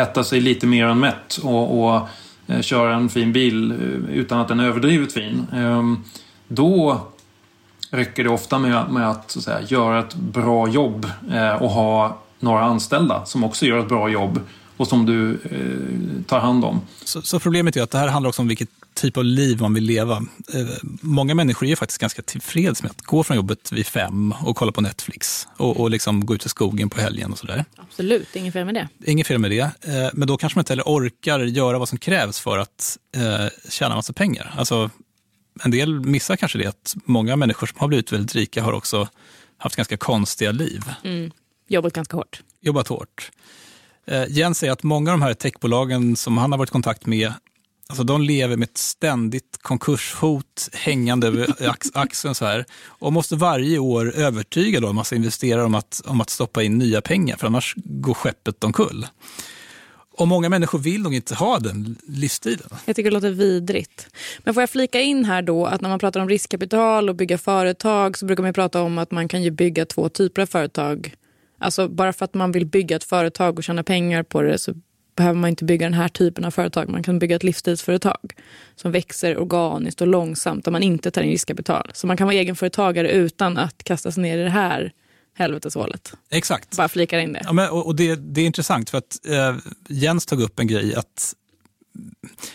äta 0.00 0.24
sig 0.24 0.40
lite 0.40 0.66
mer 0.66 0.86
än 0.86 1.00
mätt 1.00 1.40
och, 1.42 1.84
och 1.84 2.08
eh, 2.46 2.60
köra 2.60 2.94
en 2.94 3.08
fin 3.08 3.32
bil 3.32 3.70
eh, 3.70 4.16
utan 4.16 4.40
att 4.40 4.48
den 4.48 4.60
är 4.60 4.64
överdrivet 4.64 5.12
fin. 5.12 5.46
Ehm, 5.52 6.04
då 6.48 7.00
räcker 7.90 8.24
det 8.24 8.30
ofta 8.30 8.58
med, 8.58 8.90
med 8.90 9.10
att, 9.10 9.30
så 9.30 9.38
att 9.38 9.44
säga, 9.44 9.60
göra 9.60 9.98
ett 9.98 10.14
bra 10.14 10.68
jobb 10.68 11.06
eh, 11.32 11.62
och 11.62 11.70
ha 11.70 12.18
några 12.40 12.64
anställda 12.64 13.24
som 13.24 13.44
också 13.44 13.66
gör 13.66 13.78
ett 13.78 13.88
bra 13.88 14.08
jobb 14.08 14.40
och 14.76 14.88
som 14.88 15.06
du 15.06 15.38
tar 16.26 16.40
hand 16.40 16.64
om. 16.64 16.80
Så, 17.04 17.22
så, 17.22 17.40
problemet 17.40 17.76
är 17.76 17.82
att 17.82 17.90
det 17.90 17.98
här 17.98 18.08
handlar 18.08 18.28
också 18.28 18.42
om 18.42 18.48
vilket 18.48 18.70
typ 19.00 19.16
av 19.16 19.24
liv 19.24 19.60
man 19.60 19.74
vill 19.74 19.84
leva. 19.84 20.16
Eh, 20.54 20.66
många 21.00 21.34
människor 21.34 21.68
är 21.68 21.76
faktiskt 21.76 22.00
ganska 22.00 22.22
tillfreds 22.22 22.82
med 22.82 22.90
att 22.90 23.02
gå 23.02 23.24
från 23.24 23.36
jobbet 23.36 23.72
vid 23.72 23.86
fem 23.86 24.34
och 24.42 24.56
kolla 24.56 24.72
på 24.72 24.80
Netflix 24.80 25.48
och, 25.56 25.80
och 25.80 25.90
liksom 25.90 26.26
gå 26.26 26.34
ut 26.34 26.46
i 26.46 26.48
skogen 26.48 26.90
på 26.90 27.00
helgen 27.00 27.32
och 27.32 27.38
sådär. 27.38 27.64
Absolut, 27.76 28.36
inget 28.36 28.52
fel 28.52 28.64
med 28.64 28.74
det. 28.74 28.88
Inget 29.04 29.26
fel 29.26 29.38
med 29.38 29.50
det, 29.50 29.60
eh, 29.60 30.10
men 30.12 30.28
då 30.28 30.36
kanske 30.36 30.58
man 30.58 30.60
inte 30.60 30.72
heller 30.72 30.84
orkar 30.86 31.40
göra 31.40 31.78
vad 31.78 31.88
som 31.88 31.98
krävs 31.98 32.40
för 32.40 32.58
att 32.58 32.98
eh, 33.16 33.70
tjäna 33.70 33.94
massa 33.94 34.12
pengar. 34.12 34.54
Alltså, 34.56 34.90
en 35.64 35.70
del 35.70 36.00
missar 36.00 36.36
kanske 36.36 36.58
det 36.58 36.66
att 36.66 36.96
många 37.04 37.36
människor 37.36 37.66
som 37.66 37.76
har 37.80 37.88
blivit 37.88 38.12
väldigt 38.12 38.34
rika 38.34 38.62
har 38.62 38.72
också 38.72 39.08
haft 39.58 39.76
ganska 39.76 39.96
konstiga 39.96 40.52
liv. 40.52 40.82
Mm. 41.04 41.30
Jobbat 41.68 41.92
ganska 41.92 42.16
hårt. 42.16 42.42
Jobbat 42.60 42.88
hårt. 42.88 43.30
Eh, 44.06 44.24
Jens 44.28 44.58
säger 44.58 44.72
att 44.72 44.82
många 44.82 45.12
av 45.12 45.18
de 45.18 45.22
här 45.22 45.34
techbolagen 45.34 46.16
som 46.16 46.38
han 46.38 46.52
har 46.52 46.58
varit 46.58 46.70
i 46.70 46.72
kontakt 46.72 47.06
med, 47.06 47.32
alltså 47.88 48.04
de 48.04 48.22
lever 48.22 48.56
med 48.56 48.68
ett 48.68 48.78
ständigt 48.78 49.58
konkurshot 49.62 50.70
hängande 50.72 51.26
över 51.26 51.68
ax 51.68 51.88
axeln 51.94 52.34
så 52.34 52.44
här 52.44 52.64
och 52.86 53.12
måste 53.12 53.36
varje 53.36 53.78
år 53.78 54.12
övertyga 54.16 54.80
då 54.80 54.86
alltså 54.86 54.90
en 54.90 54.96
massa 54.96 55.16
investerare 55.16 55.64
om 55.64 55.74
att, 55.74 56.02
om 56.06 56.20
att 56.20 56.30
stoppa 56.30 56.62
in 56.62 56.78
nya 56.78 57.00
pengar, 57.00 57.36
för 57.36 57.46
annars 57.46 57.74
går 57.76 58.14
skeppet 58.14 58.64
omkull. 58.64 59.06
Och 60.18 60.28
många 60.28 60.48
människor 60.48 60.78
vill 60.78 61.02
nog 61.02 61.14
inte 61.14 61.34
ha 61.34 61.58
den 61.58 61.96
livsstilen. 62.06 62.68
Jag 62.84 62.96
tycker 62.96 63.10
det 63.10 63.14
låter 63.14 63.30
vidrigt. 63.30 64.08
Men 64.38 64.54
får 64.54 64.62
jag 64.62 64.70
flika 64.70 65.00
in 65.00 65.24
här 65.24 65.42
då 65.42 65.66
att 65.66 65.80
när 65.80 65.88
man 65.88 65.98
pratar 65.98 66.20
om 66.20 66.28
riskkapital 66.28 67.08
och 67.08 67.14
bygga 67.14 67.38
företag 67.38 68.18
så 68.18 68.26
brukar 68.26 68.42
man 68.42 68.52
prata 68.52 68.82
om 68.82 68.98
att 68.98 69.10
man 69.10 69.28
kan 69.28 69.42
ju 69.42 69.50
bygga 69.50 69.86
två 69.86 70.08
typer 70.08 70.42
av 70.42 70.46
företag. 70.46 71.14
Alltså 71.58 71.88
bara 71.88 72.12
för 72.12 72.24
att 72.24 72.34
man 72.34 72.52
vill 72.52 72.66
bygga 72.66 72.96
ett 72.96 73.04
företag 73.04 73.58
och 73.58 73.64
tjäna 73.64 73.82
pengar 73.82 74.22
på 74.22 74.42
det 74.42 74.58
så 74.58 74.74
behöver 75.18 75.40
man 75.40 75.50
inte 75.50 75.64
bygga 75.64 75.86
den 75.86 75.94
här 75.94 76.08
typen 76.08 76.44
av 76.44 76.50
företag. 76.50 76.88
Man 76.88 77.02
kan 77.02 77.18
bygga 77.18 77.36
ett 77.36 77.42
livsstilsföretag 77.42 78.32
som 78.76 78.92
växer 78.92 79.38
organiskt 79.38 80.00
och 80.00 80.06
långsamt 80.06 80.66
och 80.66 80.72
man 80.72 80.82
inte 80.82 81.10
tar 81.10 81.22
in 81.22 81.30
riskkapital. 81.30 81.90
Så 81.94 82.06
man 82.06 82.16
kan 82.16 82.26
vara 82.26 82.36
egenföretagare 82.36 83.10
utan 83.10 83.58
att 83.58 83.84
kasta 83.84 84.12
sig 84.12 84.22
ner 84.22 84.38
i 84.38 84.42
det 84.42 84.50
här 84.50 84.92
helveteshålet. 85.34 86.12
Exakt. 86.30 86.76
Bara 86.76 86.88
flikar 86.88 87.18
in 87.18 87.32
det. 87.32 87.42
Ja, 87.44 87.52
men, 87.52 87.70
och 87.70 87.86
och 87.86 87.96
det, 87.96 88.14
det 88.16 88.40
är 88.40 88.46
intressant 88.46 88.90
för 88.90 88.98
att 88.98 89.26
eh, 89.26 89.56
Jens 89.88 90.26
tog 90.26 90.42
upp 90.42 90.58
en 90.60 90.66
grej 90.66 90.94
att 90.94 91.34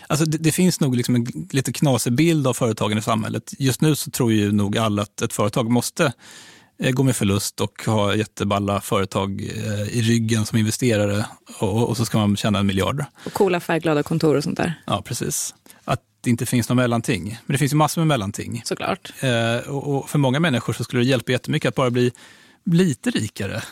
Alltså 0.06 0.24
det, 0.24 0.38
det 0.38 0.52
finns 0.52 0.80
nog 0.80 0.96
liksom 0.96 1.14
en 1.14 1.26
lite 1.50 1.72
knasig 1.72 2.12
bild 2.12 2.46
av 2.46 2.54
företagen 2.54 2.98
i 2.98 3.02
samhället. 3.02 3.54
Just 3.58 3.80
nu 3.80 3.96
så 3.96 4.10
tror 4.10 4.32
ju 4.32 4.52
nog 4.52 4.78
alla 4.78 5.02
att 5.02 5.22
ett 5.22 5.32
företag 5.32 5.70
måste 5.70 6.12
eh, 6.78 6.90
gå 6.90 7.02
med 7.02 7.16
förlust 7.16 7.60
och 7.60 7.82
ha 7.86 8.14
jätteballa 8.14 8.80
företag 8.80 9.42
eh, 9.42 9.98
i 9.98 10.02
ryggen 10.02 10.46
som 10.46 10.58
investerare 10.58 11.26
och, 11.58 11.88
och 11.88 11.96
så 11.96 12.04
ska 12.04 12.18
man 12.18 12.36
tjäna 12.36 12.58
en 12.58 12.66
miljard. 12.66 13.04
Och 13.24 13.32
coola 13.32 13.60
färgglada 13.60 14.02
kontor 14.02 14.36
och 14.36 14.44
sånt 14.44 14.56
där. 14.56 14.82
Ja, 14.86 15.02
precis. 15.02 15.54
Att 15.84 16.00
det 16.20 16.30
inte 16.30 16.46
finns 16.46 16.68
något 16.68 16.76
mellanting. 16.76 17.38
Men 17.46 17.54
det 17.54 17.58
finns 17.58 17.72
ju 17.72 17.76
massor 17.76 18.00
med 18.00 18.06
mellanting. 18.06 18.62
Såklart. 18.64 19.12
Eh, 19.20 19.70
och, 19.70 19.96
och 19.96 20.10
för 20.10 20.18
många 20.18 20.40
människor 20.40 20.72
så 20.72 20.84
skulle 20.84 21.02
det 21.02 21.08
hjälpa 21.08 21.32
jättemycket 21.32 21.68
att 21.68 21.74
bara 21.74 21.90
bli 21.90 22.12
lite 22.64 23.10
rikare. 23.10 23.62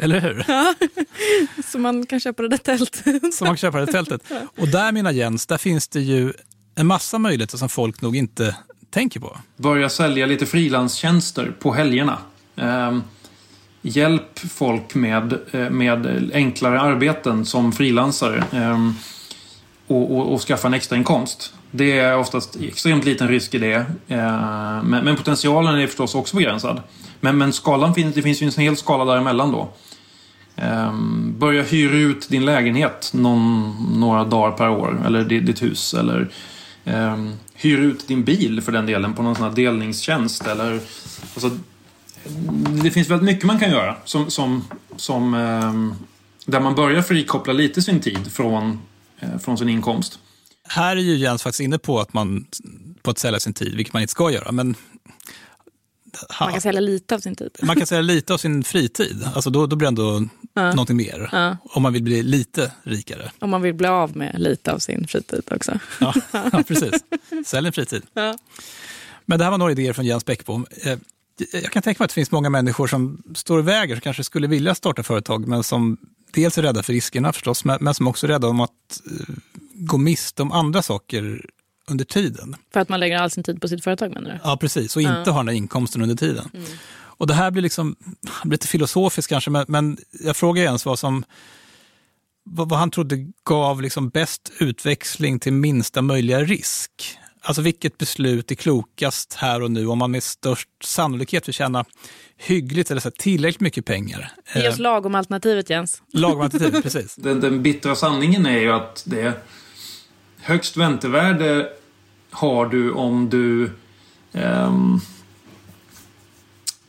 Eller 0.00 0.20
hur? 0.20 0.44
Ja, 0.48 0.74
så 1.72 1.78
man 1.78 2.06
kan 2.06 2.20
köpa 2.20 2.42
det 2.42 2.48
där 2.48 2.56
tältet. 2.56 3.34
Så 3.34 3.44
man 3.44 3.50
kan 3.50 3.56
köpa 3.56 3.80
det 3.80 3.86
tältet. 3.86 4.22
Och 4.58 4.68
där 4.68 4.92
menar 4.92 5.10
Jens, 5.10 5.46
där 5.46 5.58
finns 5.58 5.88
det 5.88 6.00
ju 6.00 6.32
en 6.74 6.86
massa 6.86 7.18
möjligheter 7.18 7.58
som 7.58 7.68
folk 7.68 8.02
nog 8.02 8.16
inte 8.16 8.56
tänker 8.90 9.20
på. 9.20 9.38
Börja 9.56 9.88
sälja 9.88 10.26
lite 10.26 10.46
frilanstjänster 10.46 11.56
på 11.60 11.72
helgerna 11.72 12.18
eh, 12.56 12.98
hjälp 13.82 14.38
folk 14.38 14.94
med, 14.94 15.38
eh, 15.52 15.70
med 15.70 16.30
enklare 16.34 16.80
arbeten 16.80 17.44
som 17.44 17.72
frilansare. 17.72 18.44
eh, 18.52 18.78
och, 19.86 20.16
och, 20.16 20.32
och 20.32 20.40
skaffa 20.40 20.68
en 20.68 20.74
extra 20.74 20.96
inkomst. 20.96 21.54
Det 21.70 21.98
är 21.98 22.16
oftast 22.16 22.56
extremt 22.60 23.04
liten 23.04 23.28
risk 23.28 23.54
i 23.54 23.58
det. 23.58 23.86
Eh, 24.08 24.82
men, 24.82 25.04
men 25.04 25.16
potentialen 25.16 25.80
är 25.80 25.86
förstås 25.86 26.14
också 26.14 26.36
begränsad. 26.36 26.82
Men, 27.20 27.38
men 27.38 27.52
skalan 27.52 27.94
finns, 27.94 28.14
det 28.14 28.22
finns 28.22 28.42
ju 28.42 28.46
en 28.46 28.62
hel 28.62 28.76
skala 28.76 29.04
däremellan 29.04 29.52
då. 29.52 29.72
Um, 30.62 31.34
börja 31.38 31.62
hyra 31.62 31.96
ut 31.96 32.28
din 32.28 32.44
lägenhet 32.44 33.10
någon, 33.14 33.76
några 34.00 34.24
dagar 34.24 34.56
per 34.56 34.68
år, 34.68 35.02
eller 35.06 35.24
ditt 35.24 35.62
hus. 35.62 35.94
Eller 35.94 36.28
um, 36.84 37.32
hyra 37.54 37.82
ut 37.82 38.08
din 38.08 38.24
bil 38.24 38.60
för 38.60 38.72
den 38.72 38.86
delen 38.86 39.14
på 39.14 39.22
någon 39.22 39.34
sån 39.34 39.44
här 39.44 39.56
delningstjänst. 39.56 40.46
Eller, 40.46 40.72
alltså, 41.34 41.50
det 42.82 42.90
finns 42.90 43.10
väldigt 43.10 43.26
mycket 43.26 43.44
man 43.44 43.58
kan 43.58 43.70
göra 43.70 43.96
som, 44.04 44.30
som, 44.30 44.64
som, 44.96 45.34
um, 45.34 45.94
där 46.46 46.60
man 46.60 46.74
börjar 46.74 47.02
frikoppla 47.02 47.52
lite 47.52 47.82
sin 47.82 48.00
tid 48.00 48.32
från, 48.32 48.80
uh, 49.22 49.38
från 49.38 49.58
sin 49.58 49.68
inkomst. 49.68 50.18
Här 50.68 50.96
är 50.96 51.00
ju 51.00 51.16
Jens 51.16 51.42
faktiskt 51.42 51.60
inne 51.60 51.78
på 51.78 52.00
att, 52.00 52.12
man, 52.12 52.46
på 53.02 53.10
att 53.10 53.18
sälja 53.18 53.40
sin 53.40 53.52
tid, 53.52 53.74
vilket 53.74 53.92
man 53.92 54.02
inte 54.02 54.10
ska 54.10 54.30
göra. 54.30 54.52
Men 54.52 54.74
man 56.40 56.52
kan 56.52 56.60
sälja 56.60 56.80
lite 56.80 57.14
av 57.14 57.18
sin 57.18 57.36
tid. 57.36 57.50
Man 57.62 57.76
kan 57.76 57.86
sälja 57.86 58.02
lite 58.02 58.34
av 58.34 58.38
sin 58.38 58.64
fritid. 58.64 59.28
Alltså 59.34 59.50
då, 59.50 59.66
då 59.66 59.76
blir 59.76 59.86
det 59.86 59.88
ändå 59.88 60.28
ja. 60.54 60.70
någonting 60.70 60.96
mer. 60.96 61.28
Ja. 61.32 61.56
Om 61.64 61.82
man 61.82 61.92
vill 61.92 62.02
bli 62.02 62.22
lite 62.22 62.72
rikare. 62.82 63.30
Om 63.38 63.50
man 63.50 63.62
vill 63.62 63.74
bli 63.74 63.88
av 63.88 64.16
med 64.16 64.34
lite 64.38 64.72
av 64.72 64.78
sin 64.78 65.06
fritid 65.06 65.42
också. 65.50 65.78
Ja, 66.00 66.14
ja 66.32 66.62
precis. 66.68 66.92
Sälj 67.46 67.66
en 67.66 67.72
fritid. 67.72 68.02
Ja. 68.14 68.38
Men 69.26 69.38
det 69.38 69.44
här 69.44 69.50
var 69.50 69.58
några 69.58 69.72
idéer 69.72 69.92
från 69.92 70.04
Jens 70.04 70.24
Bäckbom. 70.24 70.66
Jag 71.52 71.72
kan 71.72 71.82
tänka 71.82 72.02
mig 72.02 72.04
att 72.04 72.10
det 72.10 72.14
finns 72.14 72.30
många 72.30 72.50
människor 72.50 72.86
som 72.86 73.22
står 73.34 73.60
i 73.60 73.62
vägen, 73.62 73.96
som 73.96 74.00
kanske 74.00 74.24
skulle 74.24 74.46
vilja 74.46 74.74
starta 74.74 75.02
företag, 75.02 75.48
men 75.48 75.62
som 75.62 75.96
dels 76.32 76.58
är 76.58 76.62
rädda 76.62 76.82
för 76.82 76.92
riskerna 76.92 77.32
förstås, 77.32 77.64
men 77.64 77.94
som 77.94 78.08
också 78.08 78.26
är 78.26 78.28
rädda 78.28 78.48
om 78.48 78.60
att 78.60 78.70
eh, 79.06 79.34
gå 79.74 79.98
miste 79.98 80.42
om 80.42 80.52
andra 80.52 80.82
saker 80.82 81.46
under 81.86 82.04
tiden. 82.04 82.56
För 82.72 82.80
att 82.80 82.88
man 82.88 83.00
lägger 83.00 83.18
all 83.18 83.30
sin 83.30 83.44
tid 83.44 83.60
på 83.60 83.68
sitt 83.68 83.84
företag 83.84 84.10
menar 84.14 84.30
du? 84.30 84.38
Ja, 84.44 84.56
precis. 84.56 84.96
Och 84.96 85.02
inte 85.02 85.22
ja. 85.26 85.32
har 85.32 85.40
den 85.40 85.48
här 85.48 85.54
inkomsten 85.54 86.02
under 86.02 86.16
tiden. 86.16 86.50
Mm. 86.54 86.66
Och 87.16 87.26
det 87.26 87.34
här 87.34 87.50
blir 87.50 87.62
liksom, 87.62 87.96
lite 88.44 88.66
filosofiskt 88.66 89.28
kanske, 89.28 89.50
men, 89.50 89.64
men 89.68 89.98
jag 90.24 90.36
frågar 90.36 90.62
Jens 90.62 90.86
vad 90.86 90.98
som 90.98 91.24
vad, 92.44 92.68
vad 92.68 92.78
han 92.78 92.90
trodde 92.90 93.16
gav 93.44 93.82
liksom 93.82 94.08
bäst 94.08 94.52
utväxling 94.58 95.40
till 95.40 95.52
minsta 95.52 96.02
möjliga 96.02 96.40
risk. 96.40 97.18
Alltså 97.46 97.62
vilket 97.62 97.98
beslut 97.98 98.50
är 98.50 98.54
klokast 98.54 99.34
här 99.34 99.62
och 99.62 99.70
nu 99.70 99.86
om 99.86 99.98
man 99.98 100.10
med 100.10 100.22
störst 100.22 100.68
sannolikhet 100.84 101.48
vill 101.48 101.54
tjäna 101.54 101.84
hyggligt 102.36 102.90
eller 102.90 103.00
så 103.00 103.08
här, 103.08 103.14
tillräckligt 103.18 103.60
mycket 103.60 103.84
pengar. 103.84 104.32
Ge 104.54 104.68
oss 104.68 104.78
lagom 104.78 105.14
alternativet 105.14 105.70
Jens. 105.70 106.02
Lagom 106.12 106.40
alternativet, 106.40 106.82
precis. 106.82 107.16
Den, 107.16 107.40
den 107.40 107.62
bittra 107.62 107.94
sanningen 107.94 108.46
är 108.46 108.58
ju 108.58 108.72
att 108.72 109.02
det 109.06 109.32
högst 110.40 110.76
väntevärde 110.76 111.68
har 112.30 112.66
du 112.66 112.92
om 112.92 113.30
du 113.30 113.70
um, 114.32 115.00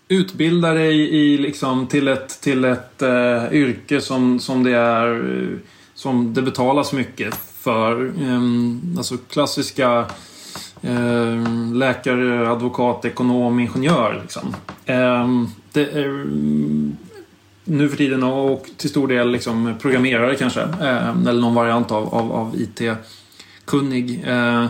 utbildar 0.08 0.76
dig 0.76 1.16
i, 1.16 1.38
liksom, 1.38 1.88
till 1.88 2.08
ett, 2.08 2.42
till 2.42 2.66
ett 2.66 3.02
uh, 3.02 3.54
yrke 3.54 4.02
som, 4.02 4.40
som, 4.40 4.64
det 4.64 4.76
är, 4.76 5.08
uh, 5.08 5.58
som 5.94 6.34
det 6.34 6.42
betalas 6.42 6.94
mycket 6.94 7.36
för. 7.36 8.06
Um, 8.06 8.96
alltså 8.98 9.18
klassiska 9.18 10.00
uh, 10.00 10.08
Eh, 10.82 11.74
läkare, 11.74 12.50
advokat, 12.50 13.06
ekonom, 13.06 13.60
ingenjör. 13.60 14.20
Liksom. 14.22 14.56
Ehm, 14.86 15.48
det 15.72 15.82
är, 15.82 16.06
mm, 16.06 16.98
nu 17.64 17.90
för 17.90 17.98
tiden 17.98 18.24
och 18.24 18.66
till 18.78 18.90
stor 18.90 19.08
del 19.08 19.32
liksom 19.32 19.76
programmerare 19.82 20.36
kanske. 20.36 20.62
Eh, 20.62 21.10
eller 21.10 21.42
någon 21.42 21.56
variant 21.56 21.92
av, 21.92 22.16
av, 22.16 22.32
av 22.32 22.56
IT 22.56 22.82
kunnig. 23.66 24.24
Eh, 24.28 24.66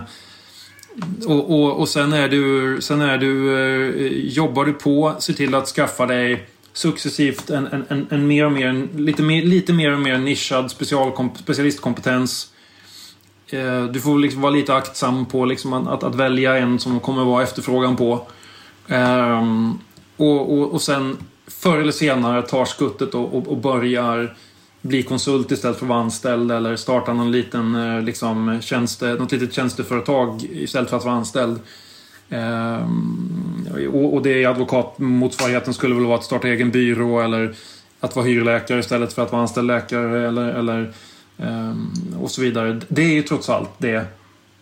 och, 1.27 1.51
och, 1.51 1.79
och 1.79 1.89
sen 1.89 2.13
är 2.13 2.27
du, 2.27 2.77
sen 2.81 3.01
är 3.01 3.17
du, 3.17 3.59
eh, 3.59 4.11
jobbar 4.27 4.65
du 4.65 4.73
på, 4.73 5.15
se 5.19 5.33
till 5.33 5.55
att 5.55 5.67
skaffa 5.67 6.05
dig 6.05 6.47
successivt 6.73 7.49
en, 7.49 7.67
en, 7.67 7.85
en, 7.89 8.07
en 8.09 8.27
mer 8.27 8.45
och 8.45 8.51
mer, 8.51 8.87
lite 8.95 9.23
mer, 9.23 9.43
lite 9.43 9.73
mer 9.73 9.93
och 9.93 9.99
mer 9.99 10.17
nischad 10.17 10.71
specialistkompetens. 10.71 12.51
Eh, 13.49 13.84
du 13.84 14.01
får 14.01 14.19
liksom 14.19 14.41
vara 14.41 14.51
lite 14.51 14.75
aktsam 14.75 15.25
på 15.25 15.45
liksom 15.45 15.73
att, 15.73 16.03
att, 16.03 16.15
välja 16.15 16.58
en 16.58 16.79
som 16.79 16.99
kommer 16.99 17.25
vara 17.25 17.43
efterfrågan 17.43 17.95
på. 17.95 18.27
Um, 18.88 19.79
och, 20.17 20.53
och, 20.53 20.73
och 20.73 20.81
sen 20.81 21.17
förr 21.47 21.77
eller 21.77 21.91
senare 21.91 22.41
tar 22.41 22.65
skuttet 22.65 23.13
och, 23.13 23.34
och, 23.38 23.47
och 23.47 23.58
börjar 23.58 24.36
bli 24.81 25.03
konsult 25.03 25.51
istället 25.51 25.77
för 25.77 25.86
att 25.86 25.89
vara 25.89 25.99
anställd 25.99 26.51
eller 26.51 26.75
starta 26.75 27.13
någon 27.13 27.31
liten, 27.31 27.76
eh, 27.76 28.01
liksom, 28.01 28.59
tjänste, 28.61 29.13
något 29.13 29.32
litet 29.32 29.53
tjänsteföretag 29.53 30.43
istället 30.51 30.89
för 30.89 30.97
att 30.97 31.05
vara 31.05 31.15
anställd. 31.15 31.59
Ehm, 32.30 33.67
och 33.93 34.22
det 34.22 34.45
advokatmotsvarigheten 34.45 35.74
skulle 35.74 35.95
väl 35.95 36.05
vara 36.05 36.17
att 36.17 36.24
starta 36.24 36.47
egen 36.47 36.72
byrå 36.72 37.22
eller 37.22 37.55
att 37.99 38.15
vara 38.15 38.26
hyrläkare 38.26 38.80
istället 38.80 39.13
för 39.13 39.22
att 39.22 39.32
vara 39.32 39.41
anställd 39.41 39.67
läkare 39.67 40.28
eller, 40.28 40.53
eller 40.53 40.93
Ehm, 41.38 41.93
och 42.21 42.31
så 42.31 42.41
vidare. 42.41 42.81
Det 42.88 43.01
är 43.01 43.13
ju 43.13 43.23
trots 43.23 43.49
allt 43.49 43.69
det. 43.77 44.05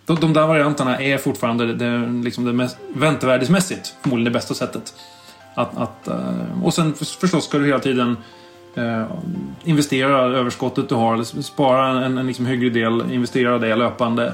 De, 0.06 0.16
de 0.16 0.34
där 0.34 0.48
varianterna 0.48 1.02
är 1.02 1.18
fortfarande 1.18 1.74
det, 1.74 2.24
liksom 2.24 2.46
det 2.46 2.54
mest, 2.54 2.78
väntevärdesmässigt 2.96 3.96
förmodligen 4.02 4.34
det 4.34 4.40
bästa 4.40 4.54
sättet. 4.54 4.94
Att, 5.56 5.78
att, 5.78 6.08
eh, 6.08 6.64
och 6.64 6.74
sen 6.74 6.94
förstås 6.94 7.46
ska 7.46 7.58
du 7.58 7.66
hela 7.66 7.80
tiden 7.80 8.18
eh, 8.76 9.06
investera 9.64 10.22
överskottet 10.38 10.90
du 10.90 10.96
har, 10.96 11.14
eller 11.14 11.42
spara 11.42 12.06
en, 12.06 12.18
en 12.18 12.28
liksom 12.28 12.46
hygglig 12.46 12.74
del, 12.74 13.12
investera 13.12 13.60
det 13.60 13.76
löpande 13.76 14.34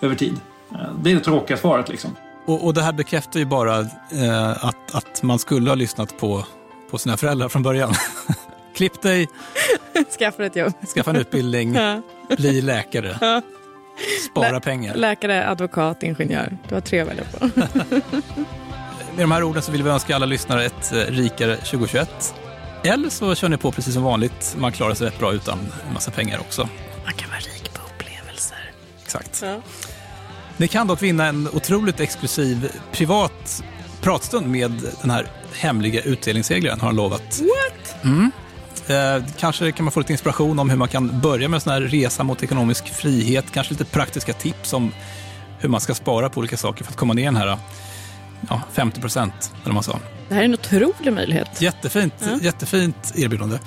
över 0.00 0.14
tid. 0.14 0.40
Eh, 0.72 0.78
det 1.02 1.10
är 1.10 1.14
det 1.14 1.20
tråkiga 1.20 1.56
svaret 1.56 1.88
liksom. 1.88 2.16
Och, 2.46 2.66
och 2.66 2.74
det 2.74 2.82
här 2.82 2.92
bekräftar 2.92 3.40
ju 3.40 3.46
bara 3.46 3.80
eh, 3.80 4.64
att, 4.64 4.94
att 4.94 5.22
man 5.22 5.38
skulle 5.38 5.70
ha 5.70 5.74
lyssnat 5.74 6.18
på, 6.18 6.44
på 6.90 6.98
sina 6.98 7.16
föräldrar 7.16 7.48
från 7.48 7.62
början. 7.62 7.94
Klipp 8.74 9.02
dig, 9.02 9.28
Skaffa 10.18 10.44
ett 10.46 10.56
jobb. 10.56 10.72
skaffa 10.94 11.10
en 11.10 11.16
utbildning, 11.16 11.76
bli 12.36 12.60
läkare, 12.62 13.18
Ja. 13.20 13.42
spara 14.30 14.50
Lä- 14.52 14.60
pengar. 14.60 14.94
Läkare, 14.94 15.48
advokat, 15.48 16.02
ingenjör. 16.02 16.58
Du 16.68 16.74
har 16.74 16.80
tre 16.80 17.00
att 17.00 17.08
välja 17.08 17.24
på. 17.24 17.46
Med 19.16 19.24
de 19.24 19.30
här 19.30 19.42
orden 19.42 19.62
så 19.62 19.72
vill 19.72 19.82
vi 19.82 19.90
önska 19.90 20.14
alla 20.16 20.26
lyssnare 20.26 20.64
ett 20.64 20.92
eh, 20.92 20.96
rikare 20.98 21.56
2021. 21.56 22.34
Eller 22.84 23.10
så 23.10 23.34
kör 23.34 23.48
ni 23.48 23.56
på 23.56 23.72
precis 23.72 23.94
som 23.94 24.02
vanligt. 24.02 24.56
Man 24.58 24.72
klarar 24.72 24.94
sig 24.94 25.06
rätt 25.06 25.18
bra 25.18 25.32
utan 25.32 25.58
en 25.58 25.94
massa 25.94 26.10
pengar 26.10 26.38
också. 26.38 26.68
Man 27.04 27.14
kan 27.14 27.28
vara 27.30 27.38
rik 27.40 27.74
på 27.74 27.80
upplevelser. 27.86 28.72
Exakt. 29.04 29.42
Ja. 29.42 29.60
Ni 30.56 30.68
kan 30.68 30.86
dock 30.86 31.02
vinna 31.02 31.26
en 31.26 31.48
otroligt 31.52 32.00
exklusiv 32.00 32.72
privat 32.92 33.62
pratstund 34.00 34.46
med 34.46 34.82
den 35.00 35.10
här 35.10 35.26
hemliga 35.54 36.00
utdelningsseglaren, 36.02 36.80
har 36.80 36.86
han 36.86 36.96
lovat. 36.96 37.40
What? 37.40 38.04
Mm. 38.04 38.30
Eh, 38.90 39.22
kanske 39.38 39.72
kan 39.72 39.84
man 39.84 39.92
få 39.92 40.00
lite 40.00 40.12
inspiration 40.12 40.58
om 40.58 40.70
hur 40.70 40.76
man 40.76 40.88
kan 40.88 41.20
börja 41.20 41.48
med 41.48 41.56
en 41.56 41.60
sån 41.60 41.72
här 41.72 41.80
resa 41.80 42.22
mot 42.24 42.42
ekonomisk 42.42 42.94
frihet. 42.94 43.44
Kanske 43.52 43.72
lite 43.74 43.84
praktiska 43.84 44.32
tips 44.32 44.72
om 44.72 44.92
hur 45.58 45.68
man 45.68 45.80
ska 45.80 45.94
spara 45.94 46.28
på 46.30 46.38
olika 46.40 46.56
saker 46.56 46.84
för 46.84 46.92
att 46.92 46.96
komma 46.98 47.14
ner 47.14 47.24
den 47.24 47.36
här 47.36 47.56
ja, 48.48 48.62
50 48.72 49.00
procent, 49.00 49.52
eller 49.64 49.74
man 49.74 49.82
sa. 49.82 49.98
Det 50.28 50.34
här 50.34 50.40
är 50.40 50.44
en 50.44 50.54
otrolig 50.54 51.12
möjlighet. 51.12 51.62
Jättefint, 51.62 52.14
Ja. 52.18 52.38
jättefint 52.42 53.12
erbjudande. 53.16 53.58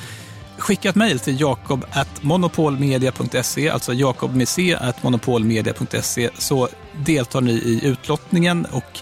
Skicka 0.57 0.89
ett 0.89 0.95
mejl 0.95 1.19
till 1.19 1.39
jakob.monopolmedia.se, 1.41 3.69
alltså 3.69 3.93
jakob 3.93 4.35
med 4.35 4.47
c 4.47 4.75
at 4.81 5.03
monopolmedia.se, 5.03 6.29
så 6.37 6.67
deltar 7.05 7.41
ni 7.41 7.51
i 7.51 7.79
utlottningen 7.85 8.65
och 8.71 8.99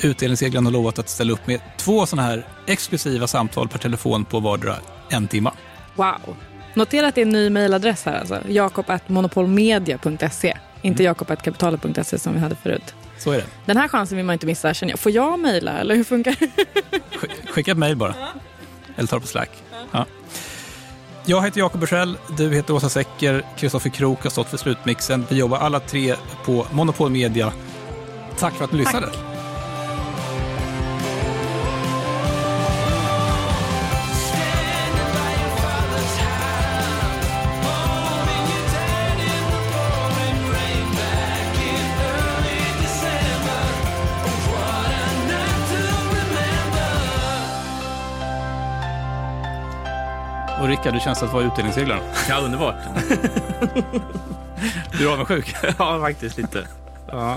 utdelningsseglaren 0.00 0.64
har 0.64 0.72
lovat 0.72 0.98
att 0.98 1.08
ställa 1.08 1.32
upp 1.32 1.46
med 1.46 1.60
två 1.76 2.06
sådana 2.06 2.28
här 2.28 2.46
exklusiva 2.66 3.26
samtal 3.26 3.68
per 3.68 3.78
telefon 3.78 4.24
på 4.24 4.40
vardera 4.40 4.76
en 5.10 5.28
timma. 5.28 5.52
Wow. 5.94 6.36
Notera 6.74 7.08
att 7.08 7.14
det 7.14 7.20
är 7.20 7.26
en 7.26 7.32
ny 7.32 7.50
mejladress 7.50 8.04
här. 8.04 8.18
Alltså. 8.18 8.38
jakob.monopolmedia.se. 8.48 10.56
Inte 10.82 11.02
jakob.kapitalet.se 11.02 12.18
som 12.18 12.34
vi 12.34 12.38
hade 12.40 12.56
förut. 12.56 12.94
Så 13.18 13.32
är 13.32 13.36
det. 13.36 13.44
Den 13.66 13.76
här 13.76 13.88
chansen 13.88 14.16
vill 14.16 14.26
man 14.26 14.32
inte 14.32 14.46
missa. 14.46 14.74
Känner 14.74 14.92
jag. 14.92 14.98
Får 15.00 15.12
jag 15.12 15.40
mejla 15.40 15.72
eller 15.78 15.94
hur 15.96 16.04
funkar 16.04 16.36
det? 16.40 16.46
Sk- 17.18 17.52
Skicka 17.52 17.72
ett 17.72 17.78
mejl 17.78 17.96
bara. 17.96 18.14
Eller 18.96 19.08
ta 19.08 19.16
det 19.16 19.20
på 19.20 19.26
Slack. 19.26 19.50
Ja. 19.92 20.06
Jag 21.26 21.42
heter 21.44 21.58
Jakob 21.58 21.80
Bursell, 21.80 22.18
du 22.36 22.54
heter 22.54 22.74
Åsa 22.74 22.88
Secker, 22.88 23.44
Kristoffer 23.56 23.90
Krook 23.90 24.22
har 24.22 24.30
stått 24.30 24.48
för 24.48 24.56
slutmixen. 24.56 25.26
Vi 25.28 25.36
jobbar 25.36 25.58
alla 25.58 25.80
tre 25.80 26.14
på 26.44 26.66
Monopol 26.72 27.10
Media. 27.10 27.52
Tack 28.38 28.54
för 28.54 28.64
att 28.64 28.72
ni 28.72 28.78
lyssnade. 28.78 29.06
Rickard, 50.80 50.92
hur 50.92 51.00
känns 51.00 51.20
det 51.20 51.26
att 51.26 51.32
vara 51.32 51.44
utdelningsseglare? 51.44 52.00
Ja, 52.28 52.38
underbart. 52.40 52.74
Du 54.98 55.08
är 55.08 55.12
avundsjuk? 55.12 55.56
ja, 55.78 56.00
faktiskt 56.00 56.36
lite. 56.36 56.66
Ja. 57.06 57.36